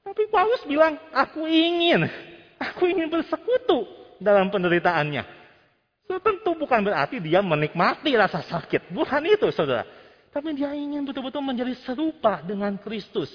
Tapi 0.00 0.24
Paulus 0.32 0.64
bilang, 0.64 0.96
aku 1.12 1.44
ingin, 1.44 2.08
aku 2.62 2.86
ingin 2.86 3.10
bersekutu 3.10 3.84
dalam 4.22 4.46
penderitaannya. 4.48 5.24
So, 6.06 6.18
tentu 6.22 6.54
bukan 6.54 6.86
berarti 6.86 7.18
dia 7.18 7.42
menikmati 7.42 8.14
rasa 8.14 8.42
sakit, 8.42 8.94
bukan 8.94 9.22
itu, 9.26 9.50
saudara. 9.50 9.86
Tapi 10.32 10.56
dia 10.56 10.72
ingin 10.72 11.04
betul-betul 11.04 11.44
menjadi 11.44 11.76
serupa 11.84 12.40
dengan 12.40 12.78
Kristus. 12.80 13.28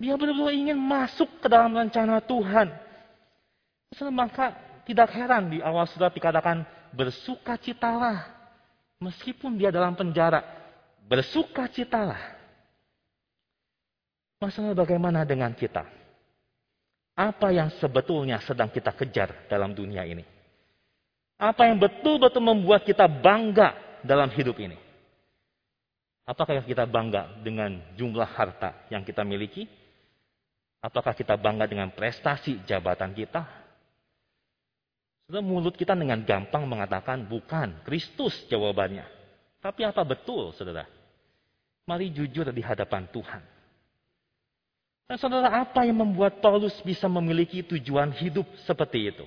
Dia 0.00 0.16
benar-benar 0.16 0.54
ingin 0.56 0.78
masuk 0.80 1.28
ke 1.38 1.46
dalam 1.46 1.76
rencana 1.76 2.18
Tuhan. 2.24 2.72
Maka 4.10 4.54
tidak 4.88 5.12
heran 5.12 5.52
di 5.52 5.58
awal 5.60 5.86
surat 5.86 6.10
dikatakan 6.10 6.64
bersukacitalah. 6.96 8.26
Meskipun 9.00 9.56
dia 9.56 9.72
dalam 9.72 9.96
penjara, 9.96 10.44
bersukacitalah. 11.08 12.20
Masalah 14.40 14.72
bagaimana 14.72 15.24
dengan 15.28 15.52
kita? 15.52 15.99
Apa 17.20 17.52
yang 17.52 17.68
sebetulnya 17.76 18.40
sedang 18.40 18.72
kita 18.72 18.96
kejar 18.96 19.44
dalam 19.52 19.76
dunia 19.76 20.08
ini? 20.08 20.24
Apa 21.36 21.68
yang 21.68 21.76
betul-betul 21.76 22.40
membuat 22.40 22.80
kita 22.88 23.04
bangga 23.04 23.76
dalam 24.00 24.32
hidup 24.32 24.56
ini? 24.56 24.80
Apakah 26.24 26.64
kita 26.64 26.88
bangga 26.88 27.44
dengan 27.44 27.76
jumlah 27.92 28.24
harta 28.24 28.88
yang 28.88 29.04
kita 29.04 29.20
miliki? 29.20 29.68
Apakah 30.80 31.12
kita 31.12 31.36
bangga 31.36 31.68
dengan 31.68 31.92
prestasi 31.92 32.64
jabatan 32.64 33.12
kita? 33.12 33.44
Sudah 35.28 35.44
mulut 35.44 35.76
kita 35.76 35.92
dengan 35.92 36.24
gampang 36.24 36.64
mengatakan 36.64 37.28
bukan, 37.28 37.84
Kristus 37.84 38.32
jawabannya. 38.48 39.04
Tapi 39.60 39.84
apa 39.84 40.00
betul, 40.08 40.56
saudara? 40.56 40.88
Mari 41.84 42.16
jujur 42.16 42.48
di 42.48 42.64
hadapan 42.64 43.04
Tuhan. 43.12 43.59
Dan 45.10 45.18
saudara, 45.18 45.50
apa 45.66 45.82
yang 45.82 45.98
membuat 46.06 46.38
Paulus 46.38 46.78
bisa 46.86 47.10
memiliki 47.10 47.66
tujuan 47.66 48.14
hidup 48.14 48.46
seperti 48.62 49.10
itu? 49.10 49.26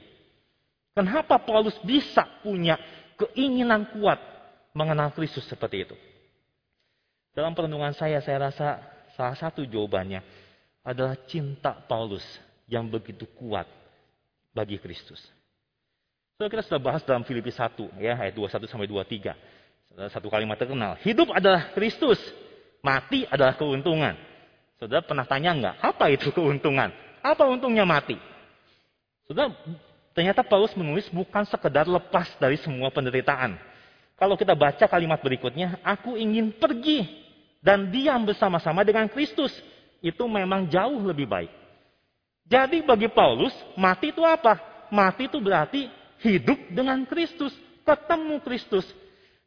Kenapa 0.96 1.36
Paulus 1.44 1.76
bisa 1.84 2.24
punya 2.40 2.80
keinginan 3.20 3.92
kuat 3.92 4.16
mengenal 4.72 5.12
Kristus 5.12 5.44
seperti 5.44 5.84
itu? 5.84 5.96
Dalam 7.36 7.52
perenungan 7.52 7.92
saya, 7.92 8.24
saya 8.24 8.48
rasa 8.48 8.80
salah 9.20 9.36
satu 9.36 9.68
jawabannya 9.68 10.24
adalah 10.88 11.20
cinta 11.28 11.76
Paulus 11.84 12.24
yang 12.72 12.88
begitu 12.88 13.28
kuat 13.36 13.68
bagi 14.56 14.80
Kristus. 14.80 15.20
So, 16.40 16.48
kita 16.48 16.64
sudah 16.64 16.80
bahas 16.80 17.04
dalam 17.04 17.28
Filipi 17.28 17.52
1, 17.52 18.00
ya, 18.00 18.16
ayat 18.24 18.32
21 18.32 18.72
sampai 18.72 18.88
23. 18.88 19.36
Satu 20.16 20.32
kalimat 20.32 20.56
terkenal. 20.56 20.96
Hidup 21.04 21.28
adalah 21.36 21.76
Kristus, 21.76 22.24
mati 22.80 23.28
adalah 23.28 23.60
keuntungan. 23.60 24.32
Saudara 24.84 25.00
pernah 25.00 25.24
tanya 25.24 25.56
enggak, 25.56 25.76
apa 25.80 26.12
itu 26.12 26.28
keuntungan? 26.36 26.92
Apa 27.24 27.48
untungnya 27.48 27.88
mati? 27.88 28.20
Saudara, 29.24 29.56
ternyata 30.12 30.44
Paulus 30.44 30.76
menulis 30.76 31.08
bukan 31.08 31.48
sekedar 31.48 31.88
lepas 31.88 32.28
dari 32.36 32.60
semua 32.60 32.92
penderitaan. 32.92 33.56
Kalau 34.20 34.36
kita 34.36 34.52
baca 34.52 34.84
kalimat 34.84 35.24
berikutnya, 35.24 35.80
aku 35.88 36.20
ingin 36.20 36.52
pergi 36.52 37.08
dan 37.64 37.96
diam 37.96 38.28
bersama-sama 38.28 38.84
dengan 38.84 39.08
Kristus. 39.08 39.56
Itu 40.04 40.28
memang 40.28 40.68
jauh 40.68 41.00
lebih 41.00 41.32
baik. 41.32 41.52
Jadi 42.44 42.84
bagi 42.84 43.08
Paulus, 43.08 43.56
mati 43.80 44.12
itu 44.12 44.20
apa? 44.20 44.60
Mati 44.92 45.32
itu 45.32 45.40
berarti 45.40 45.88
hidup 46.28 46.60
dengan 46.76 47.08
Kristus, 47.08 47.56
ketemu 47.88 48.36
Kristus. 48.44 48.84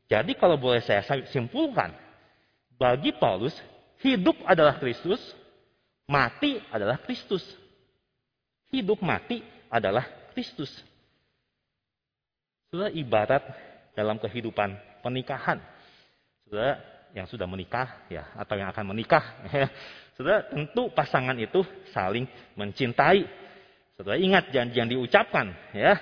Jadi 0.09 0.33
kalau 0.33 0.57
boleh 0.57 0.81
saya 0.81 1.05
simpulkan, 1.29 1.93
bagi 2.81 3.13
Paulus, 3.13 3.53
hidup 4.03 4.37
adalah 4.45 4.77
Kristus, 4.81 5.21
mati 6.09 6.61
adalah 6.73 7.01
Kristus. 7.01 7.43
Hidup 8.73 8.99
mati 9.01 9.41
adalah 9.71 10.05
Kristus. 10.35 10.73
Sudah 12.69 12.91
ibarat 12.91 13.47
dalam 13.95 14.19
kehidupan 14.19 14.75
pernikahan. 15.01 15.63
Sudah 16.45 16.77
yang 17.17 17.25
sudah 17.25 17.49
menikah 17.49 18.05
ya 18.13 18.29
atau 18.37 18.59
yang 18.61 18.69
akan 18.69 18.93
menikah 18.93 19.25
ya. 19.55 19.69
Saudara 20.17 20.49
tentu 20.49 20.89
pasangan 20.93 21.37
itu 21.37 21.65
saling 21.93 22.29
mencintai. 22.57 23.25
Saudara 23.97 24.17
ingat 24.21 24.53
janji 24.53 24.77
yang 24.77 24.89
diucapkan 24.89 25.53
ya. 25.73 25.97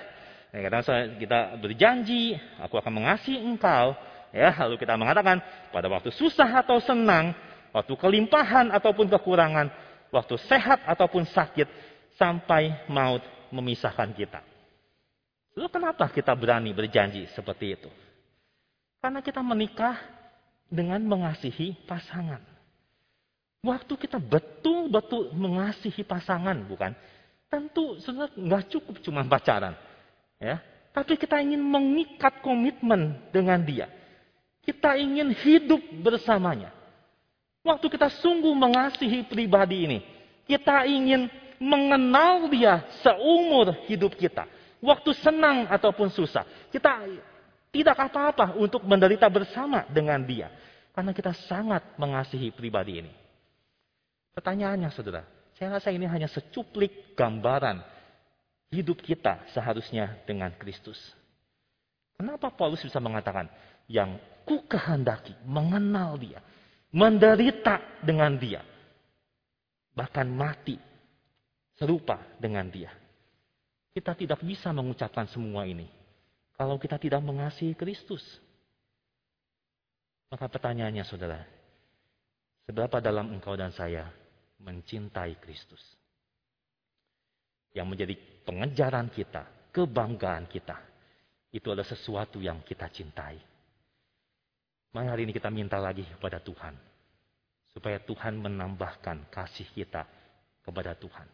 kadang 0.55 0.87
kita 1.19 1.59
berjanji 1.59 2.39
aku 2.63 2.79
akan 2.79 3.03
mengasihi 3.03 3.43
engkau 3.43 3.91
ya 4.35 4.55
lalu 4.63 4.75
kita 4.79 4.95
mengatakan 4.99 5.39
pada 5.71 5.87
waktu 5.87 6.11
susah 6.15 6.47
atau 6.63 6.79
senang, 6.83 7.31
waktu 7.75 7.93
kelimpahan 7.99 8.71
ataupun 8.71 9.11
kekurangan, 9.11 9.67
waktu 10.15 10.39
sehat 10.47 10.87
ataupun 10.87 11.27
sakit 11.27 11.67
sampai 12.15 12.87
maut 12.87 13.19
memisahkan 13.51 14.15
kita. 14.15 14.39
Lalu 15.59 15.67
kenapa 15.67 16.07
kita 16.07 16.31
berani 16.31 16.71
berjanji 16.71 17.27
seperti 17.35 17.75
itu? 17.75 17.91
Karena 19.03 19.19
kita 19.19 19.43
menikah 19.43 19.99
dengan 20.71 21.03
mengasihi 21.03 21.75
pasangan. 21.83 22.39
Waktu 23.63 23.93
kita 23.97 24.19
betul-betul 24.21 25.33
mengasihi 25.33 26.05
pasangan, 26.05 26.59
bukan? 26.69 26.91
Tentu 27.49 27.97
sebenarnya 28.03 28.35
nggak 28.35 28.63
cukup 28.71 28.95
cuma 29.01 29.23
pacaran, 29.25 29.73
ya. 30.37 30.59
Tapi 30.91 31.15
kita 31.19 31.39
ingin 31.43 31.59
mengikat 31.59 32.39
komitmen 32.39 33.19
dengan 33.31 33.59
dia. 33.63 33.87
Kita 34.63 34.95
ingin 34.95 35.31
hidup 35.33 35.81
bersamanya. 36.03 36.74
Waktu 37.65 37.89
kita 37.89 38.13
sungguh 38.21 38.53
mengasihi 38.53 39.25
pribadi 39.25 39.89
ini, 39.89 39.99
kita 40.45 40.85
ingin 40.85 41.25
mengenal 41.57 42.45
dia 42.53 42.85
seumur 43.01 43.73
hidup 43.89 44.13
kita. 44.13 44.45
Waktu 44.85 45.17
senang 45.17 45.65
ataupun 45.65 46.13
susah, 46.13 46.45
kita 46.69 47.09
tidak 47.73 47.97
apa-apa 47.97 48.53
untuk 48.53 48.85
menderita 48.85 49.25
bersama 49.33 49.81
dengan 49.89 50.21
dia. 50.21 50.53
Karena 50.93 51.09
kita 51.09 51.33
sangat 51.49 51.81
mengasihi 51.97 52.53
pribadi 52.53 53.01
ini. 53.01 53.11
Pertanyaannya 54.37 54.93
saudara, 54.93 55.25
saya 55.57 55.81
rasa 55.81 55.89
ini 55.89 56.05
hanya 56.05 56.29
secuplik 56.29 57.17
gambaran 57.17 57.81
hidup 58.69 59.01
kita 59.01 59.41
seharusnya 59.51 60.21
dengan 60.29 60.53
Kristus. 60.53 61.01
Kenapa 62.15 62.53
Paulus 62.53 62.85
bisa 62.85 63.01
mengatakan, 63.01 63.49
yang 63.91 64.21
ku 64.47 64.63
kehendaki 64.69 65.35
mengenal 65.43 66.15
dia, 66.15 66.39
menderita 66.95 67.99
dengan 67.99 68.39
dia, 68.39 68.63
bahkan 69.91 70.23
mati 70.31 70.79
serupa 71.75 72.15
dengan 72.39 72.71
dia. 72.71 72.87
Kita 73.91 74.15
tidak 74.15 74.39
bisa 74.43 74.71
mengucapkan 74.71 75.27
semua 75.27 75.67
ini 75.67 75.87
kalau 76.55 76.79
kita 76.79 76.95
tidak 76.95 77.19
mengasihi 77.19 77.75
Kristus. 77.75 78.23
Maka 80.31 80.47
pertanyaannya 80.47 81.03
saudara, 81.03 81.43
seberapa 82.63 83.03
dalam 83.03 83.31
engkau 83.35 83.59
dan 83.59 83.75
saya 83.75 84.07
mencintai 84.63 85.35
Kristus? 85.43 85.83
Yang 87.75 87.87
menjadi 87.91 88.15
pengejaran 88.47 89.11
kita, 89.11 89.43
kebanggaan 89.75 90.47
kita, 90.47 90.79
itu 91.51 91.67
adalah 91.71 91.87
sesuatu 91.87 92.39
yang 92.39 92.63
kita 92.63 92.87
cintai. 92.87 93.54
Mari 94.95 95.07
hari 95.11 95.21
ini 95.27 95.35
kita 95.35 95.51
minta 95.51 95.75
lagi 95.75 96.07
kepada 96.07 96.39
Tuhan. 96.39 96.71
Supaya 97.75 97.99
Tuhan 97.99 98.39
menambahkan 98.39 99.27
kasih 99.27 99.67
kita 99.75 100.07
kepada 100.63 100.95
Tuhan. 100.95 101.27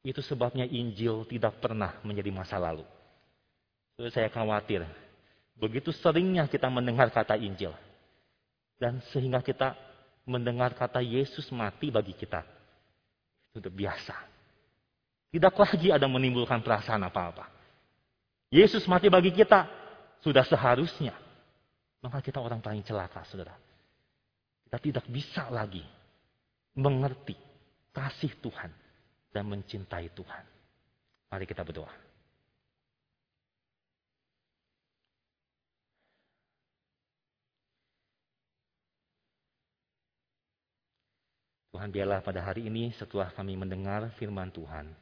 Itu 0.00 0.24
sebabnya 0.24 0.64
Injil 0.64 1.28
tidak 1.28 1.60
pernah 1.60 2.00
menjadi 2.00 2.32
masa 2.32 2.56
lalu 2.56 2.88
saya 4.10 4.32
khawatir. 4.32 4.82
Begitu 5.54 5.94
seringnya 5.94 6.48
kita 6.48 6.66
mendengar 6.72 7.12
kata 7.12 7.38
Injil. 7.38 7.70
Dan 8.80 8.98
sehingga 9.14 9.44
kita 9.44 9.78
mendengar 10.26 10.74
kata 10.74 10.98
Yesus 10.98 11.46
mati 11.54 11.92
bagi 11.92 12.16
kita. 12.16 12.42
Itu 13.54 13.68
biasa. 13.70 14.16
Tidak 15.30 15.52
lagi 15.54 15.94
ada 15.94 16.08
menimbulkan 16.10 16.64
perasaan 16.64 17.04
apa-apa. 17.06 17.46
Yesus 18.50 18.88
mati 18.88 19.12
bagi 19.12 19.30
kita. 19.30 19.84
sudah 20.22 20.46
seharusnya, 20.46 21.18
maka 22.02 22.18
kita 22.18 22.42
orang 22.42 22.58
paling 22.58 22.82
celaka, 22.82 23.22
saudara. 23.30 23.54
Kita 24.66 24.78
tidak 24.82 25.06
bisa 25.06 25.46
lagi 25.48 25.82
mengerti 26.74 27.38
kasih 27.94 28.34
Tuhan 28.42 28.72
dan 29.30 29.44
mencintai 29.46 30.10
Tuhan. 30.10 30.44
Mari 31.30 31.44
kita 31.46 31.62
berdoa. 31.62 32.02
Tuhan 41.72 41.88
biarlah 41.88 42.20
pada 42.20 42.44
hari 42.44 42.68
ini 42.68 42.92
setelah 43.00 43.32
kami 43.32 43.56
mendengar 43.56 44.12
firman 44.20 44.52
Tuhan, 44.52 44.92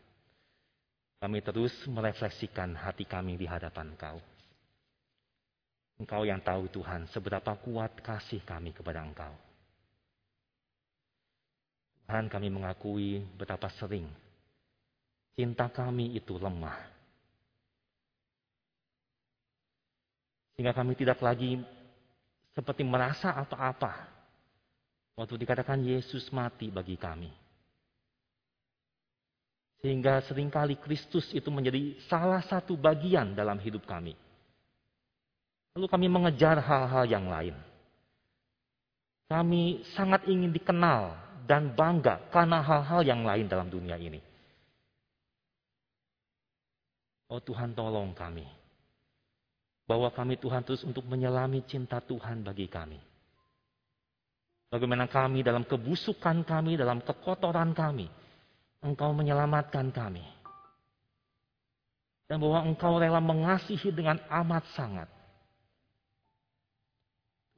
kami 1.18 1.42
terus 1.42 1.74
merefleksikan 1.90 2.78
hati 2.78 3.02
kami 3.02 3.34
di 3.34 3.44
hadapan 3.44 3.90
Engkau. 3.90 4.22
Engkau 6.00 6.24
yang 6.24 6.40
tahu 6.40 6.66
Tuhan 6.72 7.04
seberapa 7.12 7.52
kuat 7.60 8.00
kasih 8.00 8.40
kami 8.42 8.72
kepada 8.72 9.04
Engkau. 9.04 9.36
Tuhan 12.08 12.26
kami 12.26 12.48
mengakui 12.48 13.22
betapa 13.36 13.68
sering 13.76 14.08
cinta 15.36 15.68
kami 15.68 16.16
itu 16.16 16.40
lemah. 16.40 16.80
Sehingga 20.56 20.72
kami 20.72 20.96
tidak 20.96 21.20
lagi 21.20 21.60
seperti 22.56 22.82
merasa 22.82 23.32
apa-apa 23.36 24.20
Waktu 25.20 25.36
dikatakan 25.36 25.84
Yesus 25.84 26.32
mati 26.32 26.72
bagi 26.72 26.96
kami. 26.96 27.28
Sehingga 29.84 30.24
sering 30.24 30.48
kali 30.48 30.80
Kristus 30.80 31.28
itu 31.36 31.52
menjadi 31.52 31.92
salah 32.08 32.40
satu 32.40 32.72
bagian 32.72 33.36
dalam 33.36 33.60
hidup 33.60 33.84
kami. 33.84 34.16
Lalu 35.76 35.86
kami 35.86 36.06
mengejar 36.10 36.58
hal-hal 36.58 37.04
yang 37.06 37.26
lain. 37.30 37.54
Kami 39.30 39.86
sangat 39.94 40.26
ingin 40.26 40.50
dikenal 40.50 41.14
dan 41.46 41.70
bangga 41.78 42.26
karena 42.34 42.58
hal-hal 42.58 43.06
yang 43.06 43.22
lain 43.22 43.46
dalam 43.46 43.70
dunia 43.70 43.94
ini. 43.94 44.18
Oh 47.30 47.38
Tuhan 47.38 47.70
tolong 47.78 48.10
kami. 48.10 48.42
Bahwa 49.86 50.10
kami 50.10 50.34
Tuhan 50.38 50.66
terus 50.66 50.82
untuk 50.82 51.06
menyelami 51.06 51.62
cinta 51.66 52.02
Tuhan 52.02 52.42
bagi 52.42 52.66
kami. 52.66 52.98
Bagaimana 54.70 55.10
kami 55.10 55.42
dalam 55.42 55.66
kebusukan 55.66 56.46
kami, 56.46 56.78
dalam 56.78 57.02
kekotoran 57.02 57.74
kami, 57.74 58.06
Engkau 58.82 59.10
menyelamatkan 59.14 59.90
kami. 59.90 60.22
Dan 62.30 62.38
bahwa 62.38 62.66
Engkau 62.66 62.98
rela 63.02 63.18
mengasihi 63.18 63.90
dengan 63.90 64.22
amat 64.30 64.66
sangat. 64.74 65.19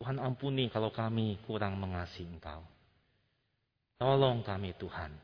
Tuhan 0.02 0.18
ampuni 0.18 0.66
kalau 0.66 0.90
kami 0.90 1.38
kurang 1.46 1.78
mengasihi 1.78 2.26
Engkau. 2.26 2.66
Tolong 4.02 4.42
kami 4.42 4.74
Tuhan, 4.74 5.14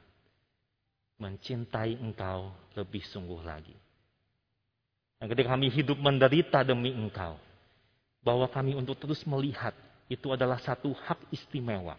mencintai 1.18 1.98
Engkau 1.98 2.54
lebih 2.78 3.02
sungguh 3.10 3.42
lagi. 3.42 3.74
Dan 5.18 5.26
ketika 5.34 5.58
kami 5.58 5.74
hidup 5.74 5.98
menderita 5.98 6.62
demi 6.62 6.94
Engkau, 6.94 7.34
bahwa 8.22 8.46
kami 8.46 8.78
untuk 8.78 8.94
terus 9.02 9.18
melihat 9.26 9.74
itu 10.06 10.30
adalah 10.30 10.62
satu 10.62 10.94
hak 10.94 11.26
istimewa. 11.34 11.98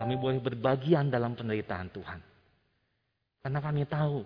Kami 0.00 0.16
boleh 0.16 0.40
berbagian 0.40 1.12
dalam 1.12 1.36
penderitaan 1.36 1.92
Tuhan. 1.92 2.24
Karena 3.44 3.60
kami 3.60 3.84
tahu 3.84 4.24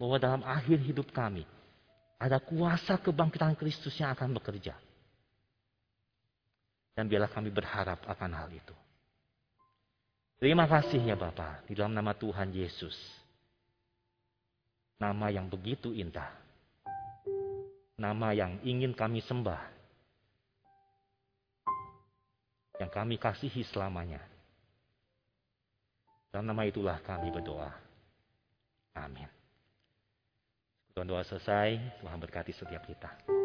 bahwa 0.00 0.16
dalam 0.16 0.40
akhir 0.48 0.80
hidup 0.80 1.12
kami 1.12 1.44
ada 2.16 2.40
kuasa 2.40 2.96
kebangkitan 2.96 3.52
Kristus 3.52 4.00
yang 4.00 4.16
akan 4.16 4.32
bekerja. 4.32 4.80
Dan 6.92 7.08
biarlah 7.08 7.32
kami 7.32 7.48
berharap 7.48 8.04
akan 8.04 8.30
hal 8.36 8.48
itu. 8.52 8.76
Terima 10.42 10.66
kasih 10.66 11.00
ya 11.00 11.16
Bapak 11.16 11.64
di 11.70 11.78
dalam 11.78 11.94
nama 11.94 12.12
Tuhan 12.12 12.50
Yesus. 12.52 12.94
Nama 15.00 15.32
yang 15.32 15.46
begitu 15.48 15.94
indah. 15.94 16.28
Nama 17.96 18.28
yang 18.34 18.52
ingin 18.66 18.92
kami 18.92 19.22
sembah 19.22 19.72
yang 22.82 22.90
kami 22.90 23.14
kasihi 23.14 23.62
selamanya. 23.70 24.18
Dalam 26.34 26.50
nama 26.50 26.66
itulah 26.66 26.98
kami 27.06 27.30
berdoa. 27.30 27.70
Amin. 28.98 29.30
Tuhan 30.90 31.06
doa 31.06 31.22
selesai, 31.22 31.78
Tuhan 32.02 32.18
berkati 32.18 32.50
setiap 32.50 32.82
kita. 32.82 33.41